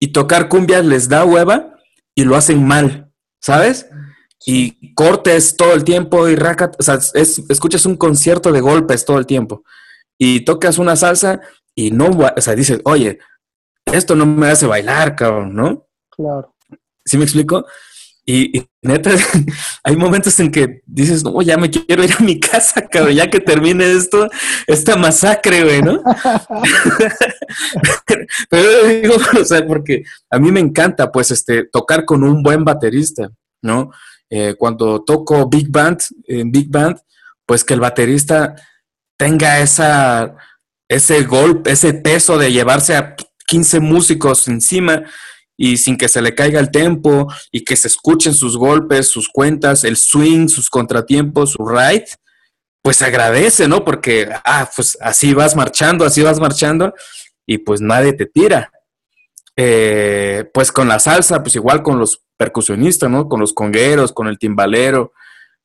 [0.00, 1.74] y tocar cumbias les da hueva
[2.18, 3.88] y lo hacen mal, ¿sabes?
[4.44, 9.20] Y cortes todo el tiempo y raca, o sea, escuchas un concierto de golpes todo
[9.20, 9.62] el tiempo
[10.18, 11.40] y tocas una salsa
[11.76, 13.20] y no, o sea, dices, oye,
[13.84, 15.86] esto no me hace bailar, cabrón, ¿no?
[16.10, 16.56] Claro.
[17.04, 17.64] ¿Sí me explico?
[18.30, 19.10] Y, neta,
[19.84, 23.30] hay momentos en que dices, no, ya me quiero ir a mi casa, cabrón, ya
[23.30, 24.28] que termine esto,
[24.66, 26.02] esta masacre, güey, ¿no?
[28.50, 32.66] Pero digo, o sea, porque a mí me encanta, pues, este, tocar con un buen
[32.66, 33.30] baterista,
[33.62, 33.92] ¿no?
[34.28, 36.98] Eh, cuando toco Big Band, en Big Band,
[37.46, 38.54] pues que el baterista
[39.16, 40.36] tenga esa
[40.86, 45.02] ese golpe, ese peso de llevarse a 15 músicos encima
[45.60, 49.28] y sin que se le caiga el tempo y que se escuchen sus golpes, sus
[49.28, 52.06] cuentas, el swing, sus contratiempos, su ride,
[52.80, 53.84] pues agradece, ¿no?
[53.84, 56.94] Porque, ah, pues así vas marchando, así vas marchando
[57.44, 58.70] y pues nadie te tira.
[59.56, 63.28] Eh, pues con la salsa, pues igual con los percusionistas, ¿no?
[63.28, 65.12] Con los congueros, con el timbalero,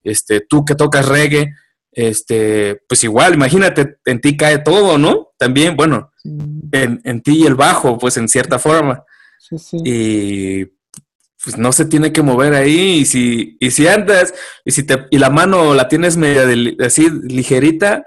[0.04, 1.54] este, tú que tocas reggae,
[1.92, 5.34] este, pues igual, imagínate, en ti cae todo, ¿no?
[5.38, 6.12] También, bueno,
[6.72, 9.04] en, en, ti y el bajo, pues en cierta forma.
[9.50, 9.78] Sí, sí.
[9.84, 10.66] Y
[11.44, 15.08] pues no se tiene que mover ahí, y si, y si andas, y si te,
[15.12, 16.46] y la mano la tienes media
[16.86, 18.06] así ligerita,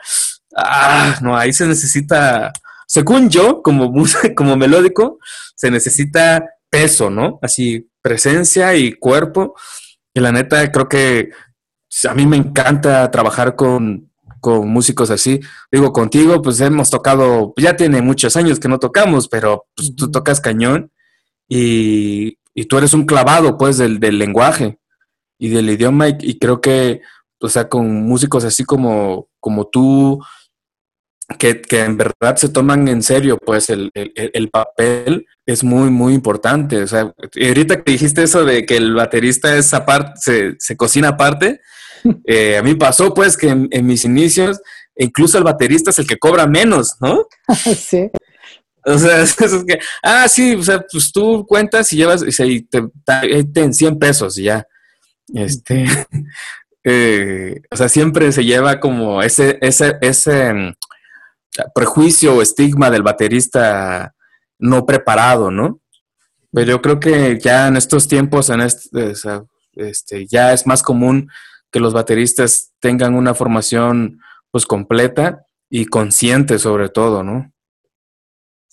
[0.57, 2.51] ah, no, ahí se necesita,
[2.87, 3.92] según yo, como,
[4.37, 5.18] como melódico,
[5.55, 7.38] se necesita peso, ¿no?
[7.42, 9.55] Así, presencia y cuerpo.
[10.14, 11.31] Y la neta, creo que
[12.09, 14.11] a mí me encanta trabajar con,
[14.64, 15.40] músicos así.
[15.72, 20.09] Digo, contigo, pues hemos tocado, ya tiene muchos años que no tocamos, pero pues, tú
[20.09, 20.92] tocas cañón
[21.49, 24.79] y, tú eres un clavado, pues, del, lenguaje
[25.39, 26.09] y del idioma.
[26.09, 27.01] Y, creo que,
[27.41, 30.23] o sea, con músicos así como, como tú,
[31.39, 36.83] que, en verdad se toman en serio, pues, el, el, papel es muy, muy importante.
[36.83, 37.13] O sea,
[37.47, 41.61] ahorita que dijiste eso de que el baterista es aparte, se, se cocina aparte,
[42.25, 44.61] eh, a mí pasó pues que en, mis inicios,
[44.97, 47.27] incluso el baterista es el que cobra menos, ¿no?
[47.77, 48.11] sí.
[48.94, 52.88] O sea, es que, ah, sí, o sea, pues tú cuentas y llevas, y te,
[53.05, 54.66] te, en 100 pesos y ya.
[55.35, 55.87] Este,
[56.85, 60.75] eh, o sea, siempre se lleva como ese, ese, ese mm,
[61.75, 64.14] prejuicio o estigma del baterista
[64.59, 65.81] no preparado, ¿no?
[66.53, 69.12] Pero yo creo que ya en estos tiempos, en este,
[69.75, 71.29] este ya es más común
[71.72, 74.20] que los bateristas tengan una formación
[74.51, 77.53] pues completa y consciente sobre todo, ¿no?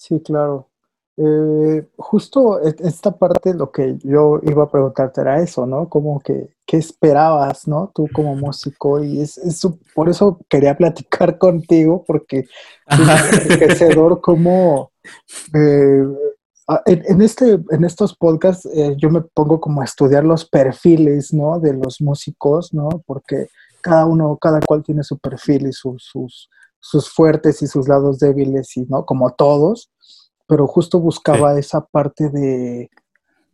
[0.03, 0.67] Sí, claro.
[1.15, 5.87] Eh, justo e, esta parte lo que yo iba a preguntarte era eso, ¿no?
[5.87, 7.89] Como que, ¿qué esperabas, ¿no?
[7.95, 9.39] Tú como músico y es,
[9.95, 14.91] por eso quería platicar contigo porque es enriquecedor como
[15.53, 16.03] eh,
[16.85, 21.61] en, este, en estos podcasts eh, yo me pongo como a estudiar los perfiles, ¿no?
[21.61, 22.89] De los músicos, ¿no?
[23.05, 23.47] Porque
[23.81, 26.49] cada uno, cada cual tiene su perfil y sus,
[26.83, 29.05] sus fuertes y sus lados débiles, y, ¿no?
[29.05, 29.89] Como todos,
[30.47, 32.89] pero justo buscaba esa parte de,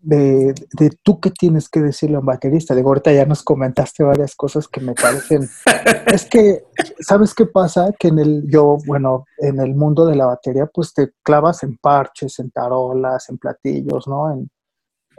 [0.01, 2.73] de, de, tú qué tienes que decirle a un baterista.
[2.73, 5.47] De ahorita ya nos comentaste varias cosas que me parecen.
[6.07, 6.63] es que,
[7.01, 7.91] ¿sabes qué pasa?
[7.99, 11.77] Que en el, yo, bueno, en el mundo de la batería, pues te clavas en
[11.77, 14.33] parches, en tarolas, en platillos, ¿no?
[14.33, 14.49] En,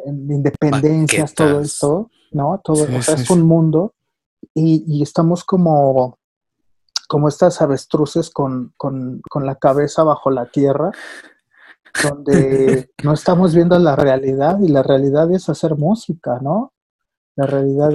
[0.07, 2.61] independencias, todo esto, ¿no?
[2.65, 3.95] Todo, o sea, es un mundo
[4.55, 6.19] y, estamos como,
[7.11, 10.93] como estas avestruces con, con, con la cabeza bajo la tierra,
[12.05, 16.73] donde no estamos viendo la realidad y la realidad es hacer música, ¿no?
[17.35, 17.91] La realidad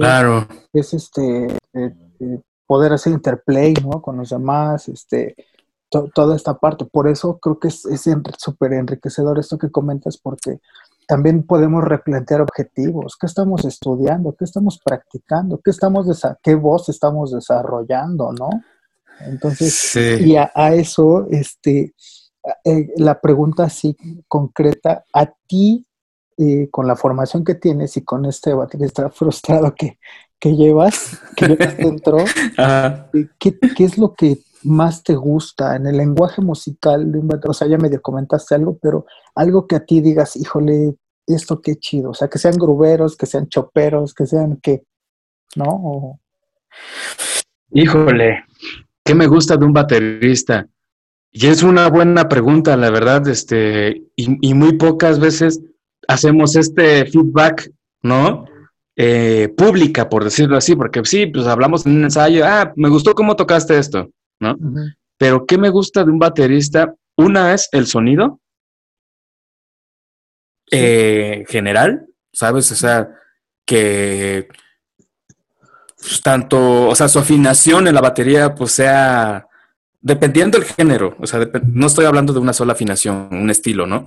[0.70, 4.02] es, este eh, eh, poder hacer interplay, ¿no?
[4.02, 5.34] Con los demás, este,
[5.88, 6.84] toda esta parte.
[6.84, 7.84] Por eso creo que es
[8.36, 10.60] súper enriquecedor esto que comentas, porque
[11.08, 13.16] también podemos replantear objetivos.
[13.18, 14.34] ¿Qué estamos estudiando?
[14.38, 15.58] ¿Qué estamos practicando?
[15.64, 16.06] ¿Qué, estamos
[16.42, 18.34] qué voz estamos desarrollando?
[18.34, 18.50] ¿no?
[19.20, 21.94] Entonces, y a, eso, este,
[22.64, 23.96] eh, la pregunta así
[24.28, 25.86] concreta, a ti,
[26.38, 29.98] eh, con la formación que tienes y con este baterista frustrado que,
[30.38, 35.86] que llevas, que llevas dentro, eh, ¿qué, ¿qué, es lo que más te gusta en
[35.86, 39.84] el lenguaje musical de un O sea, ya medio comentaste algo, pero algo que a
[39.84, 42.10] ti digas, híjole, esto qué chido.
[42.10, 44.84] O sea, que sean gruberos, que sean choperos, que sean qué,
[45.56, 46.20] ¿no?
[47.70, 48.44] Híjole,
[49.06, 50.66] ¿qué me gusta de un baterista?
[51.30, 55.60] Y es una buena pregunta, la verdad, este, y, muy pocas veces
[56.08, 57.70] hacemos este feedback,
[58.02, 58.46] ¿no?
[58.96, 63.14] Eh, pública, por decirlo así, porque sí, pues hablamos en un ensayo, ah, me gustó
[63.14, 64.56] cómo tocaste esto, ¿no?
[65.18, 66.94] Pero ¿qué me gusta de un baterista?
[67.16, 68.40] Una es el sonido,
[70.70, 72.72] eh, general, ¿sabes?
[72.72, 73.10] O sea,
[73.66, 74.48] que
[76.06, 79.48] pues, tanto, o sea, su afinación en la batería, pues sea,
[80.00, 84.06] dependiendo del género, o sea, no estoy hablando de una sola afinación, un estilo, ¿no?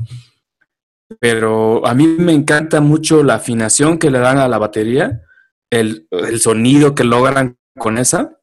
[1.20, 5.24] Pero a mí me encanta mucho la afinación que le dan a la batería,
[5.70, 8.40] el, el sonido que logran con esa.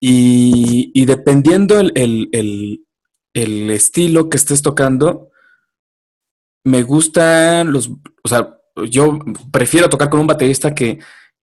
[0.00, 2.80] Y, dependiendo el,
[3.34, 5.30] estilo que estés tocando,
[6.64, 7.88] me gustan los,
[8.24, 9.20] o sea, yo
[9.52, 10.98] prefiero tocar con un baterista que,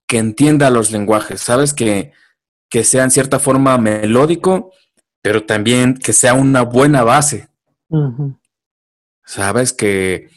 [0.09, 1.71] que entienda los lenguajes, ¿sabes?
[1.71, 2.11] Que,
[2.67, 4.73] que sea en cierta forma melódico,
[5.21, 7.47] pero también que sea una buena base.
[9.23, 9.71] ¿Sabes?
[9.71, 10.31] Que,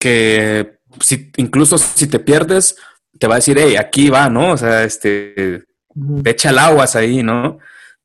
[0.00, 2.76] que si, incluso si te pierdes,
[3.16, 4.52] te va a decir, hey, aquí va, ¿no?
[4.52, 5.64] O sea, este,
[6.24, 7.58] echa el aguas ahí, ¿no?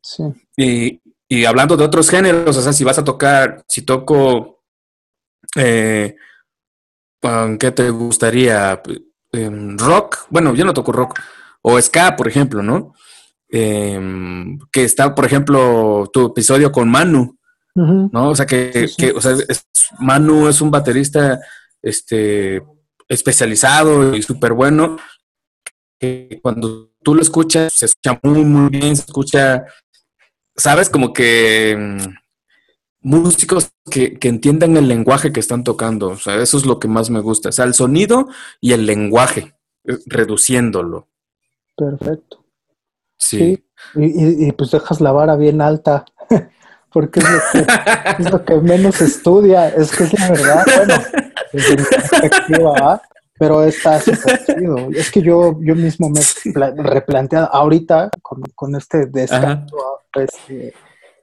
[0.04, 0.24] Sí.
[0.56, 4.62] Y, y hablando de otros géneros, o sea, si vas a tocar, si toco,
[5.56, 6.16] eh,
[7.60, 8.84] ¿qué te gustaría?
[9.32, 11.20] Em, rock, bueno, yo no toco rock,
[11.62, 12.94] o ska, por ejemplo, ¿no?
[13.50, 17.38] Em, que está, por ejemplo, tu episodio con Manu,
[17.76, 18.30] ¿no?
[18.30, 19.36] O sea, que, o sea,
[20.00, 21.40] Manu es un baterista
[21.82, 22.62] este,
[23.08, 24.98] especializado y súper bueno,
[26.00, 29.64] que cuando tú lo escuchas, se escucha muy, muy bien, se escucha,
[30.56, 32.14] sabes, como que mm,
[33.02, 36.88] músicos que, que, entiendan el lenguaje que están tocando, o sea, eso es lo que
[36.88, 38.28] más me gusta, o sea, el sonido
[38.60, 39.54] y el lenguaje,
[39.86, 41.08] eh, reduciéndolo.
[41.76, 42.44] Perfecto.
[43.18, 43.64] Sí.
[43.96, 46.06] Y, y, pues dejas la vara bien alta,
[46.92, 50.94] porque es lo, que, es lo que menos estudia, es que es la verdad, bueno,
[51.54, 53.02] desde mi perspectiva, ¿ah?
[53.40, 54.90] pero está súper chido.
[54.94, 59.78] Es que yo, yo mismo me he replanteado ahorita con, con este descanso,
[60.14, 60.74] este,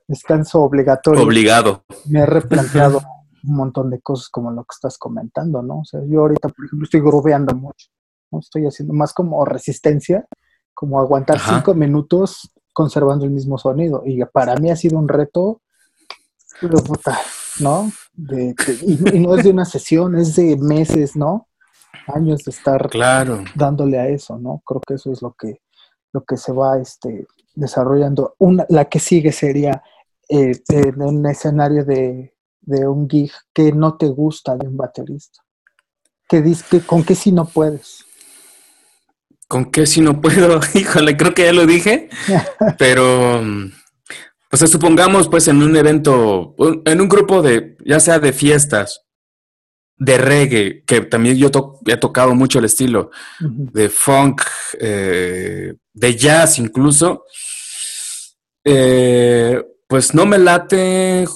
[0.08, 1.22] descanso obligatorio.
[1.22, 1.84] Obligado.
[2.06, 3.00] Me he replanteado
[3.44, 5.80] un montón de cosas como lo que estás comentando, ¿no?
[5.80, 7.88] O sea, yo ahorita, por ejemplo, estoy grubeando mucho,
[8.30, 8.40] ¿no?
[8.40, 10.26] Estoy haciendo más como resistencia,
[10.74, 14.02] como aguantar cinco minutos conservando el mismo sonido.
[14.04, 15.62] Y para mí ha sido un reto,
[16.60, 17.18] pero puta,
[17.60, 17.90] ¿no?
[18.12, 21.48] De, y, no es de una sesión, es de meses, ¿no?
[22.08, 23.42] Años de estar claro.
[23.54, 24.62] dándole a eso, ¿no?
[24.66, 25.60] Creo que eso es lo que,
[26.12, 28.34] lo que se va este, desarrollando.
[28.38, 29.82] Una, la que sigue sería
[30.28, 32.32] eh, en un escenario de,
[32.66, 35.40] un gig que no te gusta de un baterista?
[36.28, 38.04] ¿Qué que, ¿Con qué si no puedes?
[39.48, 40.60] ¿Con qué si no puedo?
[40.74, 42.08] Híjole, creo que ya lo dije,
[42.78, 43.40] pero
[44.48, 49.02] pues supongamos pues en un evento, en un grupo de, ya sea de fiestas,
[49.98, 51.51] de reggae, que también yo
[51.86, 54.42] he tocado mucho el estilo, de funk,
[54.78, 57.24] eh, de jazz incluso,
[58.62, 61.26] eh, pues no me late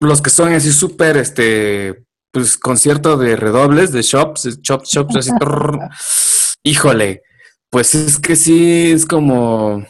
[0.00, 5.30] los que son así súper, este, pues concierto de redobles, de shops, chops, shops, así.
[6.62, 7.22] híjole,
[7.70, 9.86] pues es que sí, es como,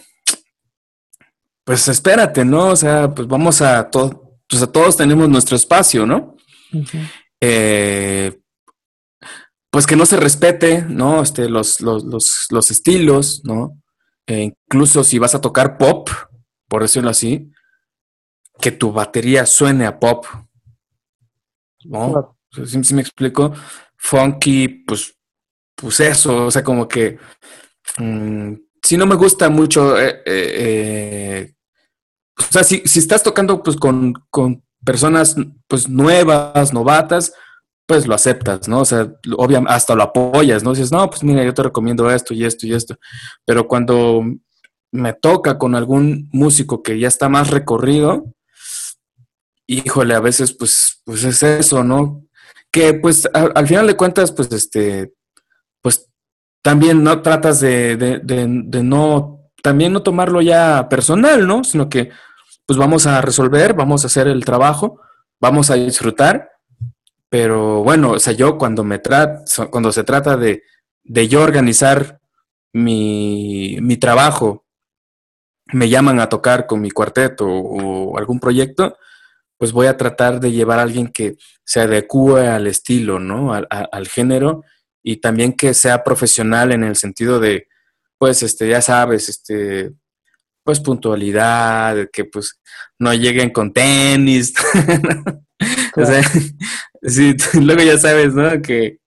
[1.65, 2.69] pues espérate, ¿no?
[2.69, 6.37] O sea, pues vamos a todo, pues a todos tenemos nuestro espacio, ¿no?
[7.41, 8.39] eh,
[9.71, 11.23] pues que no se respete, ¿no?
[11.23, 13.83] Este, los, los, los, los estilos, ¿no?
[14.27, 16.09] E incluso si vas a tocar pop,
[16.69, 17.51] por decirlo así,
[18.61, 20.27] que tu batería suene a pop.
[21.85, 22.37] ¿No?
[22.65, 23.53] ¿Sí, me explico?
[23.97, 25.15] funky, pues,
[25.75, 27.19] pues eso, o sea, como que
[27.99, 31.53] mm, si no me gusta mucho, eh, eh,
[32.39, 35.35] o sea, si, si, estás tocando pues con, con, personas
[35.67, 37.33] pues nuevas, novatas,
[37.89, 38.81] pues lo aceptas, ¿no?
[38.81, 40.71] O sea, obviamente hasta lo apoyas, ¿no?
[40.71, 42.95] Dices, no, pues mira, yo te recomiendo esto y esto y esto.
[43.45, 44.23] Pero cuando
[44.93, 48.33] me toca con algún músico que ya está más recorrido,
[49.67, 52.25] híjole, a veces pues, pues es eso, ¿no?
[52.71, 55.13] Que pues al final de cuentas, pues este,
[55.81, 56.09] pues
[56.63, 61.65] también no tratas de, de, no, también no tomarlo ya personal, ¿no?
[61.65, 62.11] Sino que
[62.67, 65.01] pues vamos a resolver, vamos a hacer el trabajo,
[65.41, 66.51] vamos a disfrutar,
[67.29, 70.63] pero bueno, o sea, yo cuando me trato, cuando se trata de,
[71.05, 72.21] de yo organizar
[72.73, 74.67] mi, mi trabajo
[75.73, 78.97] me llaman a tocar con mi cuarteto o, algún proyecto,
[79.59, 83.55] pues voy a tratar de llevar a alguien que se adecue al estilo, ¿no?
[83.55, 84.65] Al, al, género
[85.03, 87.69] y también que sea profesional en el sentido de,
[88.19, 89.93] pues, este, ya sabes, este,
[90.67, 92.61] pues puntualidad, que pues
[92.99, 94.53] no lleguen con tenis.
[95.97, 96.23] o sea,
[97.03, 98.61] sí, luego ya sabes, ¿no?
[98.61, 98.99] Que,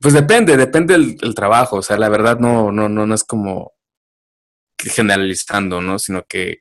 [0.00, 3.72] pues depende, depende del, trabajo, o sea, la verdad no, no, no, no es como
[4.78, 5.98] generalizando, ¿no?
[5.98, 6.58] Sino que,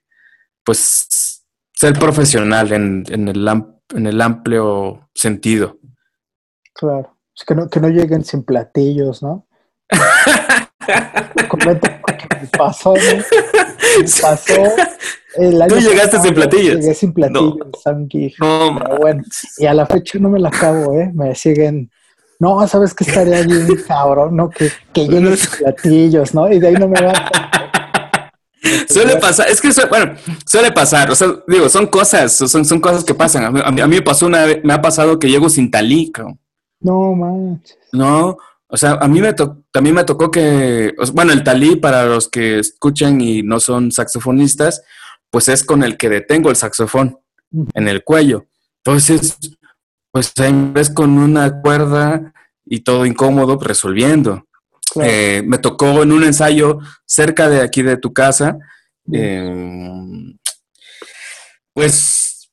[0.63, 1.34] pues,
[1.75, 3.47] ser profesional en, en, el,
[3.95, 5.77] en el amplio sentido.
[6.73, 9.47] Claro, es que no, que no lleguen sin platillos, ¿no?
[11.49, 11.67] Porque
[12.41, 13.01] me pasó, ¿no?
[13.01, 14.53] Me pasó
[15.37, 16.75] el año Tú llegaste sin platillos.
[16.75, 17.57] Llegué sin platillos,
[18.39, 19.23] no, no bueno,
[19.57, 21.11] y a la fecha no me la acabo, ¿eh?
[21.13, 21.89] Me siguen
[22.39, 24.35] no, ¿sabes qué estaría bien, cabrón?
[24.35, 24.49] ¿no?
[24.49, 26.51] Que, que lleguen sin platillos, ¿no?
[26.51, 27.84] Y de ahí no me va a
[28.89, 33.03] Suele pasar, es que, bueno, suele pasar, o sea, digo, son cosas, son, son cosas
[33.03, 33.45] que pasan.
[33.45, 36.11] A mí, a mí me pasó una me ha pasado que llego sin talí,
[36.79, 37.77] No manches.
[37.91, 38.37] No,
[38.67, 39.33] o sea, a mí me
[39.71, 44.83] también me tocó que, bueno, el talí, para los que escuchan y no son saxofonistas,
[45.29, 47.19] pues es con el que detengo el saxofón
[47.73, 48.47] en el cuello.
[48.83, 49.37] Entonces,
[50.11, 50.33] pues
[50.75, 52.33] es con una cuerda
[52.65, 54.44] y todo incómodo resolviendo.
[55.03, 58.57] Eh, me tocó en un ensayo cerca de aquí de tu casa.
[59.11, 60.37] Em,
[61.73, 62.49] pues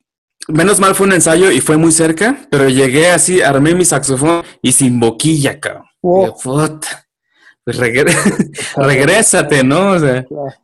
[0.48, 4.42] menos mal fue un ensayo y fue muy cerca, pero llegué así, armé mi saxofón
[4.60, 5.86] y sin boquilla, cabrón.
[7.64, 7.76] Pues
[8.76, 9.94] regrésate, ¿no?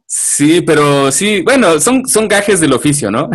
[0.06, 3.30] Sí, pero sí, bueno, son, son gajes del oficio, ¿no?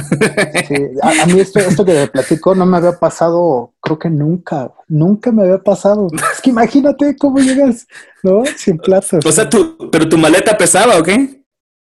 [0.68, 5.32] sí, a, mí esto, esto que platico no me había pasado, creo que nunca, nunca
[5.32, 6.08] me había pasado.
[6.34, 7.88] Es que imagínate cómo llegas,
[8.22, 8.44] ¿no?
[8.58, 9.26] Sin platos.
[9.26, 11.44] O sea, tú, pero tu maleta pesaba, ¿o qué?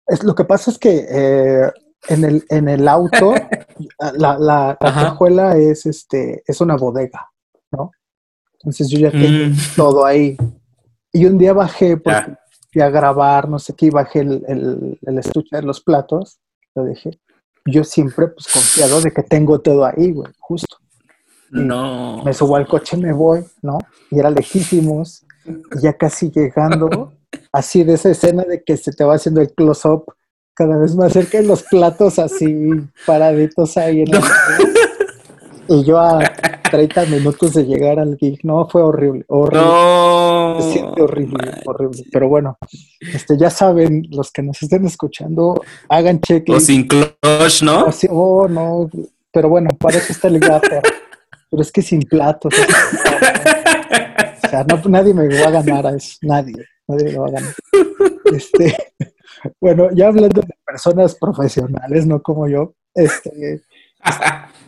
[0.06, 1.70] Es, lo que pasa es que eh,
[2.08, 3.34] en, el, en el auto,
[4.14, 7.28] la, la, cajuela es, este, es una bodega,
[7.72, 7.90] ¿no?
[8.54, 9.56] Entonces yo ya tengo mm.
[9.76, 10.36] todo ahí.
[11.12, 12.34] Y un día bajé porque
[12.72, 16.38] fui a grabar, no sé qué, y bajé el, el, estuche de los platos,
[16.74, 17.18] lo dejé.
[17.64, 20.76] Yo siempre, pues, confiado de que tengo todo ahí, güey, justo.
[21.50, 22.22] no.
[22.24, 23.78] Me subo al coche, me voy, ¿no?
[24.10, 27.12] Y era lejísimos, y ya casi llegando,
[27.52, 30.04] así de esa escena de que se te va haciendo el close-up
[30.54, 32.70] cada vez más cerca de los platos así
[33.06, 34.20] paraditos ahí en el...
[35.70, 36.18] Y yo a
[36.70, 39.66] 30 minutos de llegar al gig, no, fue horrible, horrible.
[39.66, 40.56] No.
[40.60, 42.04] Se siente horrible, horrible.
[42.12, 42.58] Pero bueno,
[43.00, 46.48] este, ya saben, los que nos estén escuchando, hagan check.
[46.50, 47.86] O sin clutch, ¿no?
[47.86, 48.90] O oh, no.
[49.32, 50.82] Pero bueno, para eso está el gaffer.
[51.50, 52.52] Pero es que sin platos.
[54.44, 56.16] o sea, no, nadie me va a ganar a eso.
[56.22, 56.64] Nadie.
[56.86, 57.54] Nadie me va a ganar.
[58.32, 58.76] Este,
[59.60, 63.62] bueno, ya hablando de personas profesionales, no como yo, este,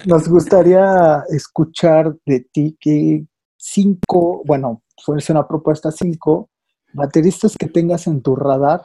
[0.06, 3.24] nos gustaría escuchar de ti que
[3.56, 6.48] cinco, bueno, fuese una propuesta cinco
[6.92, 8.84] bateristas que tengas en tu radar.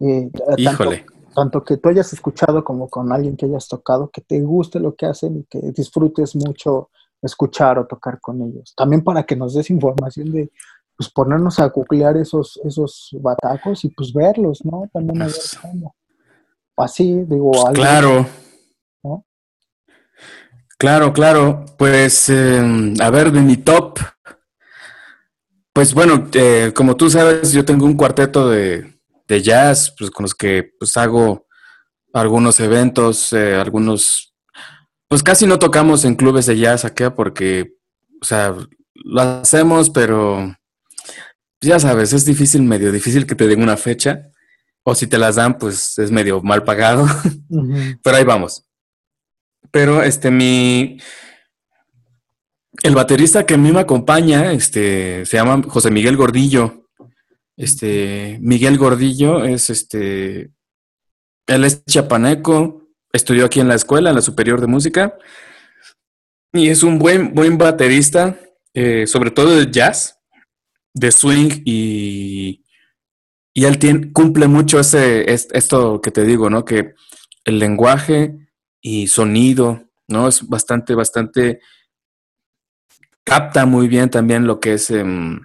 [0.00, 1.04] Eh, Híjole.
[1.34, 4.94] Tanto, que tú hayas escuchado como con alguien que hayas tocado, que te guste lo
[4.96, 6.90] que hacen y que disfrutes mucho
[7.22, 8.74] escuchar o tocar con ellos.
[8.76, 10.50] También para que nos des información de
[10.96, 14.88] pues ponernos a googlear esos, esos batacos y pues verlos, ¿no?
[14.92, 15.94] También a ver cómo.
[16.76, 18.26] Así, digo, pues Claro.
[20.78, 21.66] Claro, claro.
[21.76, 23.98] Pues, em, a ver, de mi top.
[25.72, 28.94] Pues bueno, eh, como tú sabes, yo tengo un cuarteto de,
[29.42, 31.46] jazz, pues con los que pues hago
[32.14, 34.34] algunos eventos, eh, algunos,
[35.06, 37.74] pues casi no tocamos en clubes de jazz acá porque,
[38.20, 38.54] o sea,
[38.94, 40.56] lo hacemos, pero
[41.60, 44.30] ya sabes, es difícil, medio difícil que te den una fecha,
[44.82, 47.06] o si te las dan, pues es medio mal pagado,
[48.02, 48.67] pero ahí vamos.
[49.70, 50.98] Pero este, mi.
[52.82, 56.88] el baterista que a mí me acompaña, este, se llama José Miguel Gordillo.
[57.56, 60.52] Este, Miguel Gordillo es este,
[61.48, 65.16] él es chapaneco, estudió aquí en la escuela, en la superior de música,
[66.52, 68.38] y es un buen, buen baterista,
[68.74, 70.20] eh, sobre todo de jazz,
[70.94, 72.64] de swing, y,
[73.54, 76.64] y él cumple mucho ese, esto que te digo, ¿no?
[76.64, 76.94] Que
[77.44, 78.47] el lenguaje
[78.88, 80.28] y sonido, ¿no?
[80.28, 81.60] Es bastante, bastante
[83.22, 85.40] capta muy bien también lo que es em,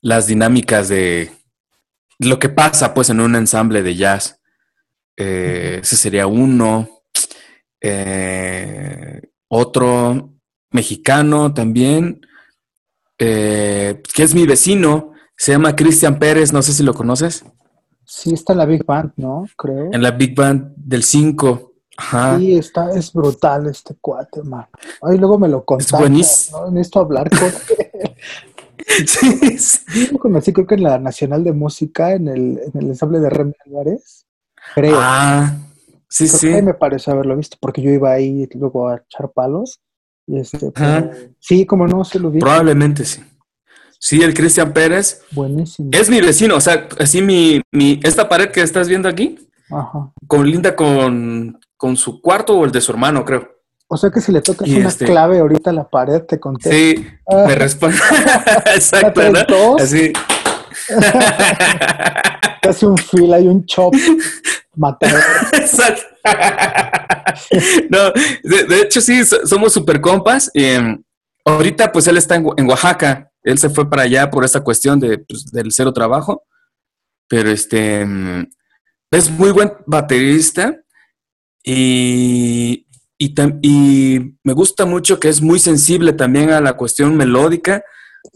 [0.00, 1.30] las dinámicas de
[2.18, 4.40] lo que pasa pues en un ensamble de jazz.
[5.16, 6.88] Eh, ese sería uno.
[7.80, 10.34] Eh, otro
[10.72, 12.20] mexicano también,
[13.18, 17.44] eh, que es mi vecino, se llama Cristian Pérez, no sé si lo conoces.
[18.04, 19.46] Sí, está en la Big Band, ¿no?
[19.56, 19.90] Creo.
[19.92, 21.69] En la Big Band del 5.
[22.38, 24.66] Sí, está, es brutal este cuate, man.
[25.02, 25.96] Ahí luego me lo contaste.
[25.96, 26.60] Es buenísimo.
[26.60, 26.70] ¿no?
[26.70, 28.14] Necesito hablar con él.
[29.06, 30.06] sí, sí.
[30.06, 33.20] Yo lo conocí creo que en la Nacional de Música, en el, en el ensamble
[33.20, 34.26] de Remy Álvarez.
[34.74, 34.98] Creo.
[34.98, 35.56] Ah,
[36.08, 36.48] sí, sí.
[36.48, 39.80] me parece haberlo visto, porque yo iba ahí luego a echar palos.
[40.26, 40.72] Y este,
[41.38, 42.40] sí, como no, se lo vi.
[42.40, 43.22] Probablemente sí.
[43.98, 45.22] Sí, el Cristian Pérez.
[45.32, 45.90] Buenísimo.
[45.92, 49.38] Es mi vecino, o sea, así mi, mi, esta pared que estás viendo aquí,
[49.70, 50.10] Ajá.
[50.26, 53.48] con linda con, con su cuarto o el de su hermano, creo.
[53.88, 56.70] O sea que si le tocas una este clave ahorita a la pared, te conté.
[56.70, 57.44] Sí, ah.
[57.46, 57.96] me responde.
[58.74, 59.76] Exacto, ¿no?
[59.78, 60.12] Así.
[62.62, 63.94] Casi un fil, hay un chop
[64.76, 65.22] matador.
[65.54, 66.02] Exacto.
[67.88, 68.12] no,
[68.44, 70.50] de, hecho sí, somos super compas.
[70.52, 71.02] Em,
[71.46, 73.32] ahorita pues él está en, Oaxaca.
[73.42, 76.42] Él se fue para allá por esta cuestión de, pues, del cero trabajo.
[77.26, 78.46] Pero este em,
[79.10, 80.76] es muy buen baterista
[81.62, 82.86] y,
[83.18, 87.84] y, me gusta mucho que es muy sensible también a la cuestión melódica,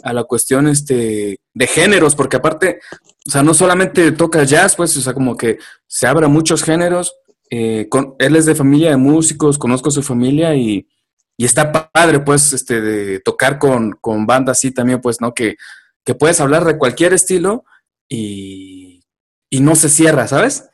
[0.03, 2.81] a la cuestión este, de géneros, porque aparte,
[3.27, 7.15] o sea, no solamente toca jazz, pues, o sea, como que se abra muchos géneros.
[7.51, 10.89] Eh, con, él es de familia de músicos, conozco su familia y,
[11.37, 15.33] y está padre, pues, este, de tocar con, con bandas así también, pues, ¿no?
[15.33, 15.57] Que,
[16.05, 17.65] que puedes hablar de cualquier estilo
[18.09, 19.03] y,
[19.49, 20.69] y no se cierra, ¿sabes?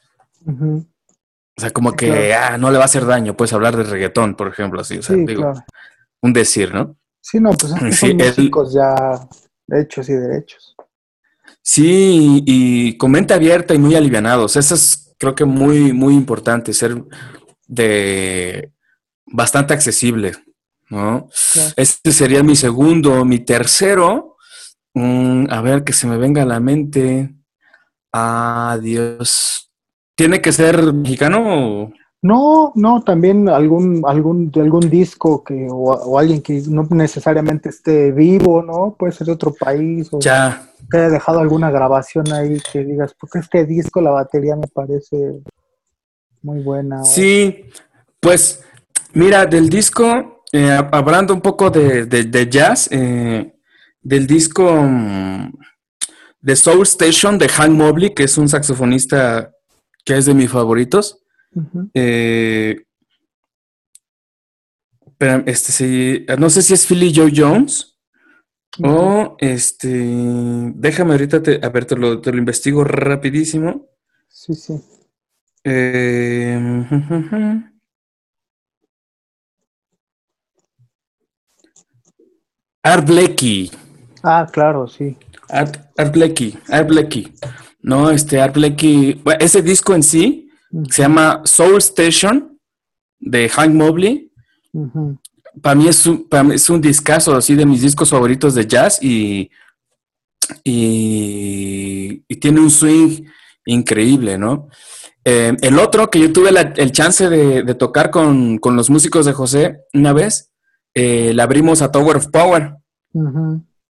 [1.56, 4.34] O sea, como que ah, no le va a hacer daño, puedes hablar de reggaetón,
[4.34, 5.52] por ejemplo, así, o sea, digo,
[6.22, 6.96] un decir, ¿no?
[7.20, 9.28] Sí, no, pues es son músicos ya
[9.68, 10.74] hechos y derechos.
[11.62, 14.56] Sí, y con mente abierta y muy alivianados.
[14.56, 17.04] Eso es, creo que muy, muy importante, ser
[17.66, 18.72] de
[19.26, 20.32] bastante accesible,
[20.88, 21.28] ¿no?
[21.76, 23.24] Este sería mi segundo.
[23.24, 24.36] Mi tercero,
[24.94, 27.34] mm, a ver que se me venga a la mente.
[28.12, 29.69] Adiós.
[30.20, 31.90] ¿Tiene que ser mexicano
[32.20, 38.12] No, no, también algún, algún, de algún disco que, o, alguien que no necesariamente esté
[38.12, 38.94] vivo, ¿no?
[38.98, 40.08] Puede ser de otro país.
[40.12, 40.70] O ya.
[40.90, 45.40] Que haya dejado alguna grabación ahí que digas, porque este disco, la batería me parece
[46.42, 47.02] muy buena.
[47.02, 47.64] Sí,
[48.20, 48.62] pues
[49.14, 53.54] mira, del disco, eh, hablando un poco de, jazz, eh,
[54.02, 55.50] del disco mm,
[56.42, 59.50] de Soul Station de Hank Mobley, que es un saxofonista
[60.04, 61.22] que es de mis favoritos.
[61.94, 62.84] Eh,
[65.18, 67.98] pero este sí, no sé si es Philly Joe Jones
[68.82, 73.88] o este, déjame ahorita, te, a ver, te lo, investigo rapidísimo.
[74.28, 74.80] Sí, sí.
[75.64, 76.58] Eh,
[82.82, 83.70] Art Blecky.
[84.22, 85.18] Ah, claro, sí.
[85.50, 87.34] Art, Art Blecky, Art Blecky.
[87.82, 90.50] No, este Art Blakey, ese disco en sí
[90.90, 92.58] se llama Soul Station
[93.18, 94.30] de Hank Mobley.
[95.60, 99.02] Para mí es un, para es un discazo así de mis discos favoritos de jazz
[99.02, 99.50] y,
[100.62, 103.24] y, tiene un swing
[103.66, 104.68] increíble, ¿no?
[105.24, 109.80] Eh, el otro que yo tuve el chance de, tocar con, los músicos de José
[109.92, 110.52] una vez,
[110.94, 112.76] eh, le abrimos a Tower of Power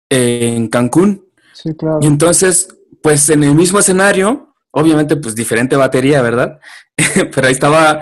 [0.09, 1.25] en Cancún.
[1.53, 1.99] Sí, claro.
[2.01, 2.67] Y entonces
[3.03, 6.59] pues en el mismo escenario, obviamente pues diferente batería, ¿verdad?
[7.35, 8.01] Pero ahí estaba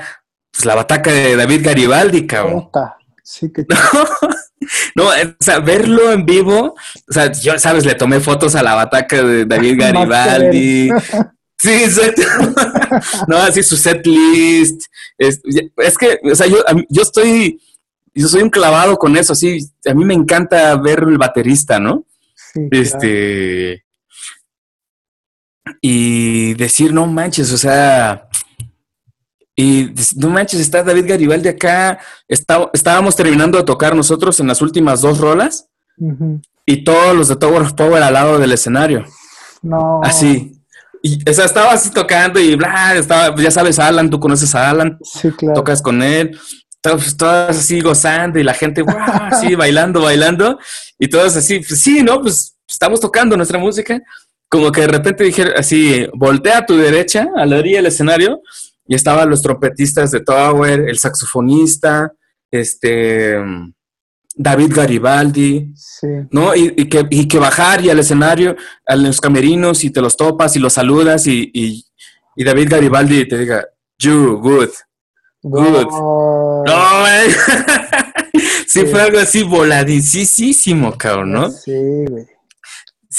[0.52, 2.70] pues la bataca de David Garibaldi, cabrón.
[3.24, 3.66] Sí, que...
[4.96, 6.76] no, o sea, verlo en vivo,
[7.10, 10.92] o sea, yo, sabes, le tomé fotos a la bataca de David Garibaldi.
[11.58, 12.22] Sí, exacto.
[13.28, 14.84] no, así su set list.
[15.18, 15.42] Es,
[15.98, 16.58] que, o sea, yo,
[16.90, 17.60] yo estoy,
[18.14, 22.06] yo soy un clavado con eso, así, a mí me encanta ver el baterista, ¿no?
[22.54, 23.84] Sí, este,
[25.82, 28.28] y decir, no manches, o sea,
[29.56, 32.00] Y no manches, está David Garibaldi acá.
[32.28, 35.68] estábamos terminando de tocar nosotros en las últimas dos rolas.
[36.66, 39.06] Y todos los de Tower of Power al lado del escenario.
[39.62, 40.02] No.
[40.04, 40.58] Así.
[41.04, 44.70] Y, o sea, estaba así tocando y bla, estaba, ya sabes, Alan, tú conoces a
[44.70, 44.98] Alan.
[45.04, 45.56] Sí, claro.
[45.56, 46.40] Tocas con él.
[46.80, 50.58] Todos, todos así gozando y la gente, wow, así bailando, bailando.
[50.98, 52.22] Y todos así, pues sí, ¿no?
[52.22, 54.00] Pues estamos tocando nuestra música.
[54.52, 58.42] Como que de repente dijeron así, voltea a tu derecha, a la orilla del escenario,
[58.86, 62.12] y estaban los trompetistas de Tower, el saxofonista,
[62.52, 63.38] este
[64.36, 65.74] David Garibaldi,
[66.32, 66.54] ¿no?
[66.54, 70.56] Y, que, y, que, bajar y al escenario, a los camerinos y te los topas
[70.58, 71.50] y los saludas y,
[72.36, 73.66] y David Garibaldi te diga,
[74.00, 74.70] you, good,
[75.42, 75.88] good.
[76.66, 77.06] No,
[78.68, 81.50] sí, fue algo así voladísimo, cabrón, ¿no?
[81.50, 81.72] Sí,
[82.08, 82.26] güey.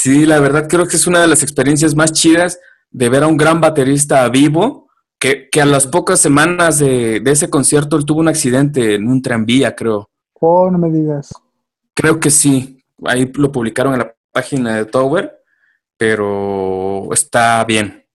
[0.03, 2.59] Sí, la verdad creo que es una de las experiencias más chidas
[2.91, 7.31] de ver a un gran baterista vivo, que, que a las pocas semanas de, de
[7.31, 10.09] ese concierto él tuvo un accidente en un tranvía, creo.
[10.41, 11.31] Oh, no me digas.
[11.93, 12.83] Creo que sí.
[13.05, 15.41] Ahí lo publicaron en la página de Tower,
[15.95, 18.05] pero está bien.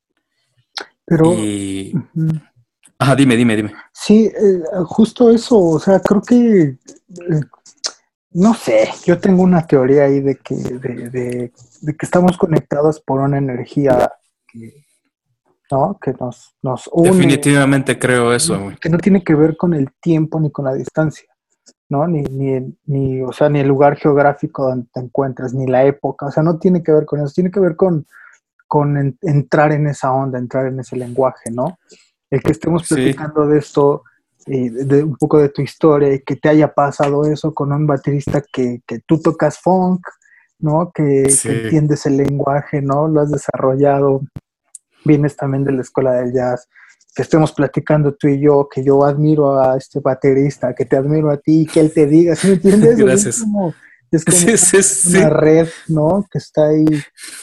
[1.06, 1.32] Pero.
[1.32, 1.94] Y...
[2.98, 3.72] Ajá, dime, dime, dime.
[3.94, 5.58] Sí, eh, justo eso.
[5.58, 6.60] O sea, creo que.
[6.60, 7.40] Eh,
[8.30, 13.20] no sé, yo tengo una teoría ahí de que, de, de, que estamos conectados por
[13.20, 14.12] una energía
[14.46, 14.84] que,
[15.70, 15.98] ¿no?
[16.00, 17.10] que nos, nos une.
[17.10, 18.72] Definitivamente creo eso.
[18.80, 21.28] Que no tiene que ver con el tiempo ni con la distancia.
[21.88, 22.06] ¿no?
[22.06, 26.26] Ni, ni, ni, o sea, ni el lugar geográfico donde te encuentras, ni la época,
[26.26, 28.06] o sea, no tiene que ver con eso, tiene que ver con,
[28.66, 31.78] con entrar en esa onda, entrar en ese lenguaje, ¿no?
[32.30, 34.04] El que estemos platicando de esto,
[34.48, 37.86] eh, de, un poco de tu historia y que te haya pasado eso con un
[37.86, 40.06] baterista que, que tú tocas funk,
[40.58, 40.90] ¿no?
[40.92, 43.08] Que, que, entiendes el lenguaje, ¿no?
[43.08, 44.22] Lo has desarrollado,
[45.04, 46.68] vienes también de la escuela del jazz,
[47.14, 51.30] que estemos platicando tú y yo, que yo admiro a este baterista, que te admiro
[51.30, 52.96] a ti, que él te diga, ¿sí me entiendes?
[52.98, 53.36] Gracias.
[53.36, 53.74] Es como,
[54.10, 56.26] una red, ¿no?
[56.30, 56.84] Que está ahí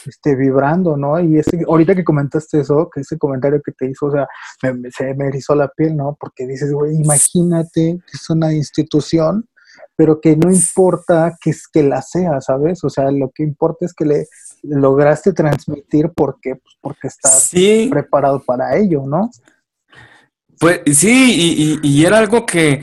[0.06, 1.20] este, vibrando, ¿no?
[1.20, 4.26] Y ese, ahorita que comentaste eso, que ese comentario que te hizo, o sea,
[4.60, 6.16] se me erizó la piel, ¿no?
[6.18, 9.48] Porque dices, güey, imagínate que es una institución,
[9.96, 12.84] pero que no importa que, es que la sea, ¿sabes?
[12.84, 14.26] O sea, lo que importa es que le
[14.62, 17.50] lograste transmitir porque, pues, porque estás
[17.90, 19.30] preparado para ello, ¿no?
[20.58, 22.82] Pues sí, y, era algo que,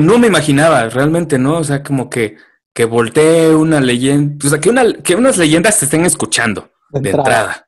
[0.00, 1.58] no me imaginaba realmente, ¿no?
[1.58, 2.36] O sea, como que,
[2.76, 7.08] que voltee una leyenda, o sea, que, una, que unas leyendas te estén escuchando de,
[7.08, 7.66] entrada,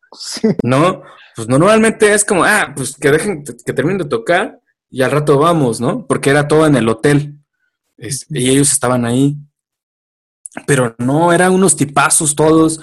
[0.62, 1.02] ¿no?
[1.34, 5.38] Pues normalmente es como, ah, pues que dejen, que terminen de tocar y al rato
[5.38, 6.06] vamos, ¿no?
[6.06, 7.38] Porque era todo en el hotel
[7.96, 9.38] y ellos estaban ahí.
[10.66, 12.78] Pero no, eran unos tipazos todos,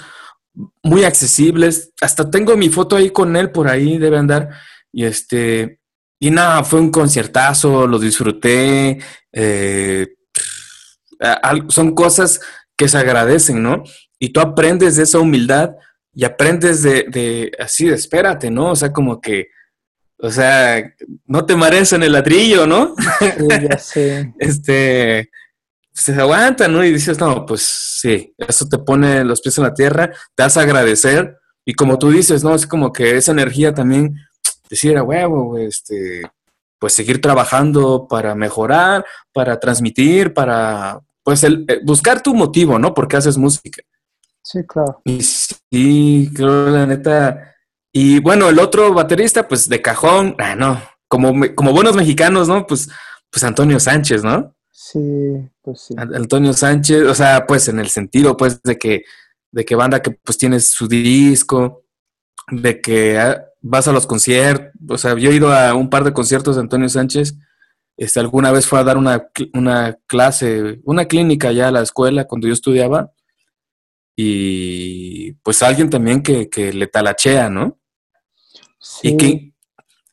[0.82, 1.94] muy accesibles.
[2.02, 4.50] Hasta tengo mi foto ahí con él por ahí, debe andar.
[4.92, 5.80] Y este,
[6.20, 8.98] y nada, fue un conciertazo, lo disfruté.
[9.32, 10.08] Eh,
[11.70, 12.42] son cosas
[12.78, 13.84] que se agradecen, ¿no?
[14.20, 15.72] Y tú aprendes de esa humildad
[16.14, 18.72] y aprendes de, así, de espérate, ¿no?
[18.72, 19.48] O sea, como que,
[20.18, 20.94] o sea,
[21.26, 22.96] no te marees en el ladrillo, ¿no?
[23.20, 24.34] Sí, ya sé.
[24.40, 25.30] este,
[25.92, 26.84] se aguanta, ¿no?
[26.84, 27.62] Y dices, no, pues
[28.02, 31.38] sí, eso te pone los pies en la tierra, te hace agradecer.
[31.66, 32.56] Y como tú dices, ¿no?
[32.56, 34.16] Es como que esa energía también
[34.70, 36.22] decir a huevo, este,
[36.80, 42.94] pues seguir trabajando para mejorar, para transmitir, para, pues, el, eh, buscar tu motivo, ¿no?
[42.94, 43.82] Porque haces música.
[44.42, 45.02] Sí, claro.
[45.06, 47.56] Y sí, creo la neta.
[47.92, 52.68] Y bueno, el otro baterista, pues de cajón, ah, no, como, como buenos mexicanos, ¿no?
[52.68, 52.90] Pues,
[53.32, 54.56] pues Antonio Sánchez, ¿no?
[54.70, 55.00] Sí,
[55.62, 55.96] pues sí.
[55.98, 59.04] Antonio Sánchez, o sea, pues en el sentido, pues, de que,
[59.52, 61.86] de que banda que pues tiene su disco,
[62.52, 63.18] de que
[63.68, 66.62] vas a los conciertos, o sea, yo he ido a un par de conciertos de
[66.62, 67.36] Antonio Sánchez,
[67.98, 72.26] este, alguna vez fue a dar una, una clase, una clínica ya a la escuela
[72.26, 73.12] cuando yo estudiaba,
[74.16, 77.80] y pues alguien también que, que le talachea, ¿no?
[78.80, 79.10] Sí.
[79.10, 79.54] Y que,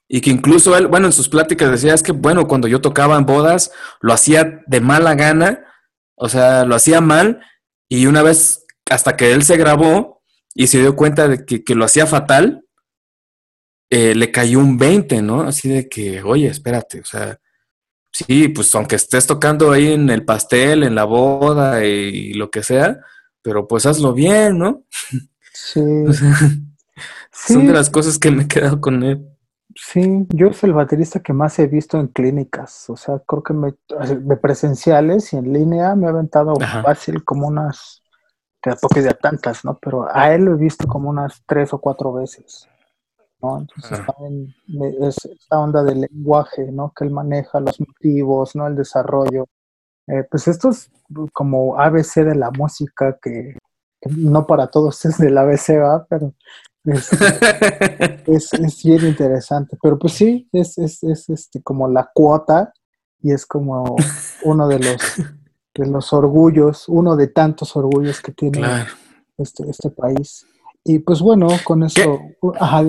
[0.08, 3.18] y que incluso él, bueno, en sus pláticas decía, es que, bueno, cuando yo tocaba
[3.18, 5.66] en bodas, lo hacía de mala gana,
[6.14, 7.42] o sea, lo hacía mal,
[7.86, 10.22] y una vez, hasta que él se grabó
[10.54, 12.61] y se dio cuenta de que, que lo hacía fatal,
[13.94, 15.42] eh, le cayó un 20, ¿no?
[15.42, 17.38] Así de que, oye, espérate, o sea,
[18.10, 22.62] sí, pues aunque estés tocando ahí en el pastel, en la boda y, lo que
[22.62, 23.00] sea,
[23.42, 24.84] pero pues hazlo bien, ¿no?
[25.52, 25.82] Sí.
[27.32, 29.28] Son de las cosas que me he quedado con él.
[29.76, 33.52] Sí, yo es el baterista que más he visto en clínicas, o sea, creo que
[33.52, 33.74] me,
[34.08, 38.02] de presenciales y en línea me ha aventado fácil como unas,
[38.80, 39.78] porque de tantas, ¿no?
[39.82, 42.70] Pero a él lo he visto como unas tres o cuatro veces.
[43.42, 43.58] ¿No?
[43.58, 44.54] Entonces también
[45.00, 46.92] es esta onda del lenguaje, ¿no?
[46.96, 48.66] Que él maneja, los motivos, ¿no?
[48.66, 49.46] El desarrollo.
[50.06, 50.90] Eh, pues esto es
[51.32, 53.56] como ABC de la música que,
[54.10, 56.06] no para todos es del ABC, ¿va?
[56.08, 56.34] Pero
[58.26, 59.76] es, es, bien interesante.
[59.80, 62.72] Pero pues sí, es, es, es este, como la cuota
[63.20, 63.96] y es como
[64.42, 65.00] uno de los,
[65.74, 68.66] de los orgullos, uno de tantos orgullos que tiene
[69.38, 70.46] este, este país.
[70.84, 72.20] Y pues bueno, con eso...
[72.58, 72.82] Ajá,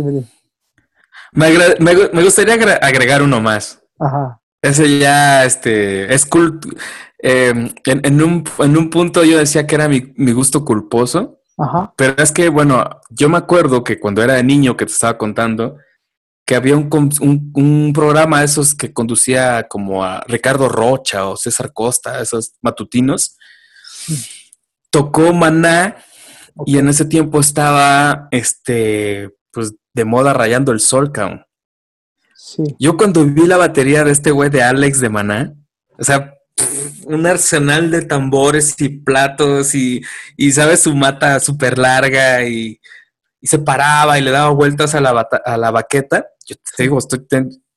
[1.34, 3.82] Me, me, gustaría agregar uno más.
[4.00, 4.40] Ajá.
[4.62, 6.66] Ese ya, este, es cult
[7.20, 11.42] em, en, un, en, un, punto yo decía que era mi, mi gusto culposo.
[11.58, 11.94] Ajá.
[11.98, 15.78] Pero es que, bueno, yo me acuerdo que cuando era niño que te estaba contando,
[16.46, 16.90] que había un,
[17.54, 23.38] un, programa de esos que conducía como a Ricardo Rocha o César Costa, esos matutinos.
[24.90, 25.98] Tocó Maná
[26.66, 31.45] y en ese tiempo estaba, este, pues, de moda rayando el sol, cabrón.
[32.36, 32.64] Sí.
[32.80, 35.54] Yo cuando vi la batería de este güey de Alex de Maná,
[35.97, 36.34] o sea,
[37.06, 40.01] un arsenal de tambores y platos y,
[40.38, 40.82] y ¿sabes?
[40.82, 42.80] Su mata súper larga y,
[43.41, 46.26] se paraba y le daba vueltas a la, a la baqueta.
[46.45, 47.26] Yo te digo, estoy,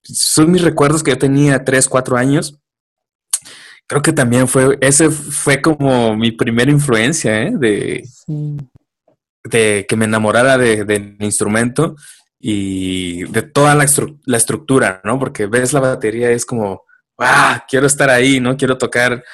[0.03, 2.57] son mis recuerdos que yo tenía 3, 4 años.
[3.89, 7.53] Creo que también fue, ese fue como mi primera influencia, ¿eh?
[7.57, 8.05] De,
[9.49, 11.97] de que me enamorara del de instrumento
[12.39, 13.87] y de toda la,
[14.25, 15.19] la, estructura, ¿no?
[15.19, 16.85] Porque ves la batería es como,
[17.19, 17.65] ¡ah!
[17.69, 18.57] Quiero estar ahí, ¿no?
[18.57, 19.25] Quiero tocar,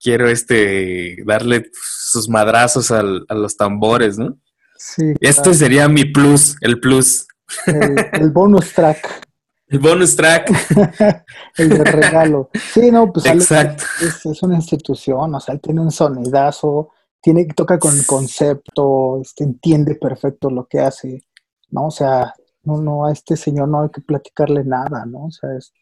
[0.00, 4.38] quiero este, darle sus madrazos al, a los tambores, ¿no?
[4.76, 5.14] Sí.
[5.20, 7.26] Este sería mi plus, el plus.
[7.66, 9.26] El, bonus track.
[9.68, 10.50] El bonus track.
[11.56, 12.50] el de regalo.
[12.72, 13.84] Sí, no, pues Exacto.
[14.00, 16.90] Es, es, una institución, o sea, él tiene un sonidazo,
[17.26, 21.24] tiene, toca con concepto, este, entiende perfecto lo que hace,
[21.70, 21.86] ¿no?
[21.86, 25.24] O sea, no, no, a este señor no hay que platicarle nada, ¿no?
[25.24, 25.72] O sea, es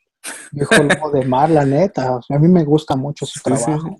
[0.52, 2.18] viejo lobo de mar, la neta.
[2.26, 3.94] a mí me gusta mucho su trabajo.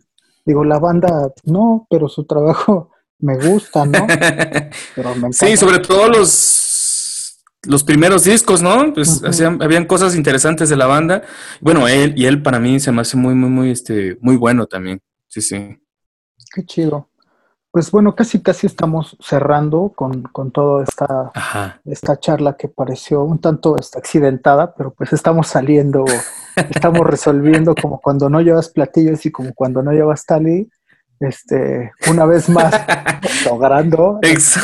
[0.47, 4.07] Digo, la banda, no, pero su trabajo me gusta, ¿no?
[4.97, 8.91] Pero me sí, sobre todo los, los primeros discos, ¿no?
[8.95, 11.21] Pues hacían, habían cosas interesantes de la banda.
[11.61, 14.67] Bueno, él y él para mí se me hace muy, muy, muy, este, muy bueno
[14.67, 15.03] también.
[15.29, 15.79] Sí, sí.
[16.55, 17.11] Qué chido.
[17.75, 21.33] Pues bueno, casi casi estamos cerrando con, con toda esta,
[21.85, 26.05] esta charla que pareció un tanto accidentada, pero pues estamos saliendo,
[26.71, 30.71] estamos resolviendo como cuando no llevas platillos y como cuando no llevas tali,
[31.19, 32.73] este, una vez más
[33.45, 34.21] logrando.
[34.23, 34.61] Este,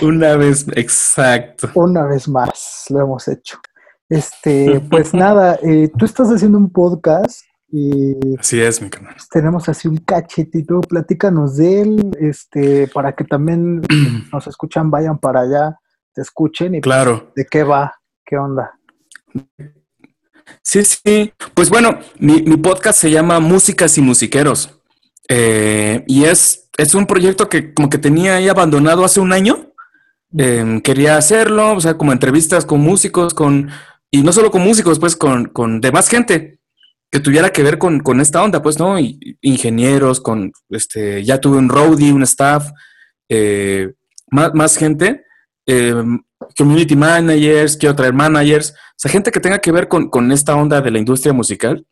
[0.02, 1.68] una vez, exacto.
[1.74, 3.58] Una vez más lo hemos hecho.
[4.08, 9.14] Este, pues nada, eh, tú estás haciendo un podcast y así es, mi canal.
[9.30, 13.82] Tenemos así un cachetito, platícanos de él, este, para que también
[14.32, 15.78] nos escuchan, vayan para allá,
[16.12, 17.32] te escuchen y pues, claro.
[17.36, 17.94] de qué va,
[18.24, 18.72] qué onda.
[20.62, 21.32] Sí, sí.
[21.54, 24.80] Pues bueno, mi, podcast se llama Músicas y Musiqueros.
[25.28, 29.72] Eh, y es, es un proyecto que como que tenía ahí abandonado hace un año.
[30.36, 33.70] Em, quería hacerlo, o sea, como entrevistas con músicos, con,
[34.10, 36.59] y no solo con músicos, pues con, con demás gente
[37.10, 38.98] que tuviera que ver con, con esta onda, pues, ¿no?
[38.98, 42.70] Y, ingenieros, con, este, ya tuve un roadie, un staff,
[43.28, 43.92] eh,
[44.30, 45.24] más, más, gente,
[45.66, 45.94] eh,
[46.56, 50.54] community managers, quiero traer managers, o sea, gente que tenga que ver con, con esta
[50.54, 51.84] onda de la industria musical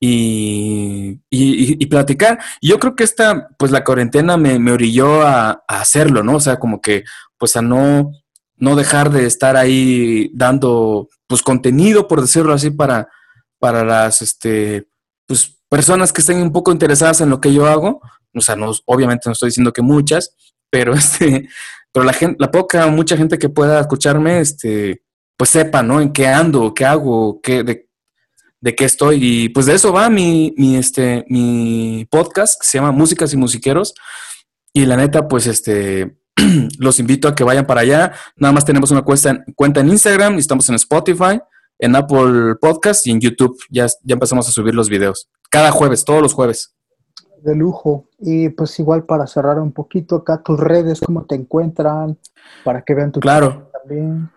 [0.00, 2.38] y, y, y, platicar.
[2.62, 6.36] yo creo que esta, pues la cuarentena me, me orilló a, a, hacerlo, ¿no?
[6.36, 7.04] O sea, como que,
[7.38, 8.12] pues a no,
[8.56, 13.08] no dejar de estar ahí dando, pues contenido, por decirlo así, para
[13.58, 14.88] para las este,
[15.26, 18.00] pues, personas que estén un poco interesadas en lo que yo hago.
[18.34, 20.34] O sea, no, obviamente no estoy diciendo que muchas,
[20.70, 21.48] pero este,
[21.92, 25.02] pero la gente, la poca, mucha gente que pueda escucharme, este,
[25.36, 26.00] pues sepa, ¿no?
[26.00, 29.18] En qué ando, qué hago, qué, de, qué estoy.
[29.20, 33.36] Y pues de eso va mi, mi, este, mi podcast, que se llama Músicas y
[33.36, 33.94] Musiqueros.
[34.72, 36.18] Y la neta, pues este,
[36.78, 38.12] los invito a que vayan para allá.
[38.36, 41.40] Nada más tenemos una cuenta, cuenta en Instagram y estamos en Spotify
[41.78, 43.56] en Apple Podcast y en YouTube.
[43.70, 45.28] Ya, ya empezamos a subir los videos.
[45.50, 46.74] Cada jueves, todos los jueves.
[47.42, 48.08] De lujo.
[48.18, 52.18] Y pues igual para cerrar un poquito acá, tus redes, cómo te encuentran,
[52.64, 53.70] para que vean tu claro.
[53.72, 54.30] también.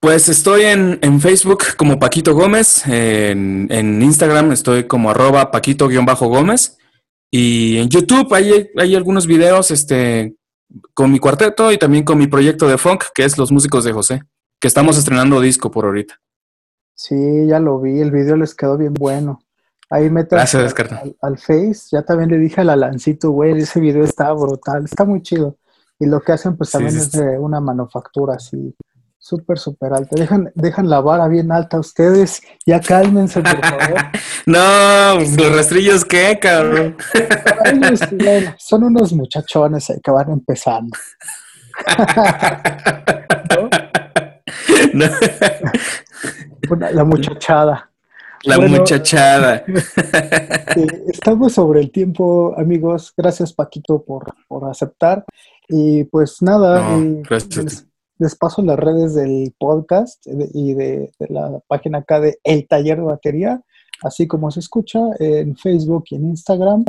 [0.00, 6.76] Pues estoy en, en, Facebook como Paquito Gómez, en, en Instagram estoy como arroba Paquito-Gómez
[7.30, 10.34] y en YouTube hay, hay algunos videos este,
[10.92, 13.92] con mi cuarteto y también con mi proyecto de funk, que es Los Músicos de
[13.92, 14.22] José,
[14.60, 16.20] que estamos estrenando disco por ahorita.
[16.94, 19.40] Sí, ya lo vi, el video les quedó bien bueno.
[19.90, 24.84] Ahí meto al, Face, ya también le dije al Alancito, güey, ese video está brutal,
[24.84, 25.58] está muy chido.
[25.98, 28.74] Y lo que hacen pues también es de una manufactura así
[29.22, 30.16] súper, súper alta.
[30.16, 32.42] Dejan, dejan la vara bien alta ustedes.
[32.66, 34.00] Ya cálmense, por favor.
[34.46, 36.96] no, los rastrillos, ¿qué, cabrón?
[38.58, 40.96] son unos muchachones que van empezando.
[46.92, 47.90] la muchachada.
[48.44, 49.64] La muchachada.
[51.06, 53.12] estamos sobre el tiempo, amigos.
[53.16, 55.24] Gracias, Paquito, por, por aceptar.
[55.68, 56.98] Y pues nada,
[58.18, 63.04] les, paso las redes del podcast y de, la página acá de El Taller de
[63.04, 63.62] Batería,
[64.02, 66.84] así como se escucha en Facebook y en Instagram.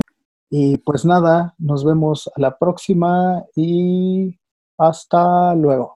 [0.49, 4.37] Y pues nada, nos vemos a la próxima y
[4.77, 5.93] hasta luego.